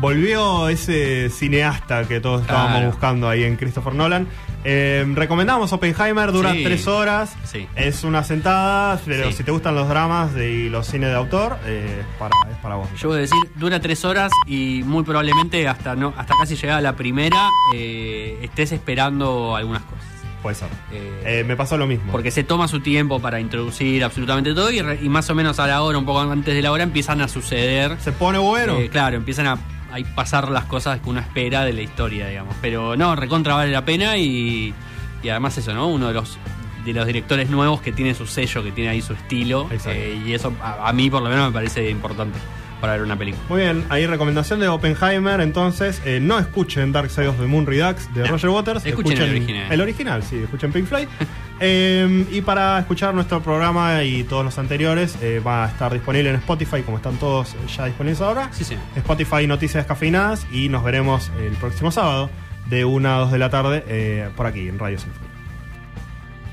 [0.00, 2.86] volvió ese cineasta que todos estábamos Claro.
[2.90, 4.26] buscando ahí en Christopher Nolan.
[4.64, 6.62] Eh, recomendamos Oppenheimer, dura Sí.
[6.64, 7.36] tres horas.
[7.44, 7.68] Sí.
[7.76, 9.38] Es una sentada, pero Sí.
[9.38, 12.56] si te gustan los dramas de- y los cines de autor, eh, es, para, es
[12.58, 12.88] para vos.
[12.98, 16.78] Yo voy a decir, dura tres horas y muy probablemente hasta no hasta casi llegada
[16.78, 20.04] a la primera eh, estés esperando algunas cosas.
[20.42, 20.68] Puede ser.
[20.92, 22.10] Eh, Eh, me pasó lo mismo.
[22.12, 25.58] Porque se toma su tiempo para introducir absolutamente todo y, re- y más o menos
[25.60, 27.96] a la hora, un poco antes de la hora, empiezan a suceder.
[28.00, 28.76] se pone bueno.
[28.78, 32.56] eh, claro, empiezan a, a pasar las cosas que uno espera de la historia, digamos.
[32.60, 34.74] Pero no, recontra vale la pena y,
[35.22, 35.86] y además eso, ¿no?
[35.88, 36.38] Uno de los
[36.84, 39.68] de los directores nuevos que tiene su sello, que tiene ahí su estilo.
[39.92, 42.36] Eh, y eso a, a mí por lo menos me parece importante
[42.82, 43.42] para ver una película.
[43.48, 45.40] Muy bien, ahí recomendación de Oppenheimer.
[45.40, 48.26] Entonces, eh, no escuchen Dark Side of the Moon Redux de No.
[48.32, 48.84] Roger Waters.
[48.84, 49.72] Escuchen el original.
[49.72, 51.06] El original, sí, escuchen Pink Floyd.
[51.64, 56.30] Eh, y para escuchar nuestro programa y todos los anteriores, eh, va a estar disponible
[56.30, 58.48] en Spotify, como están todos ya disponibles ahora.
[58.50, 58.82] Sí, señor.
[58.96, 60.44] Spotify Noticias Descafeinadas.
[60.50, 62.30] Y nos veremos el próximo sábado
[62.66, 65.31] de 1 a 2 de la tarde eh, por aquí en Radio Sinfonía.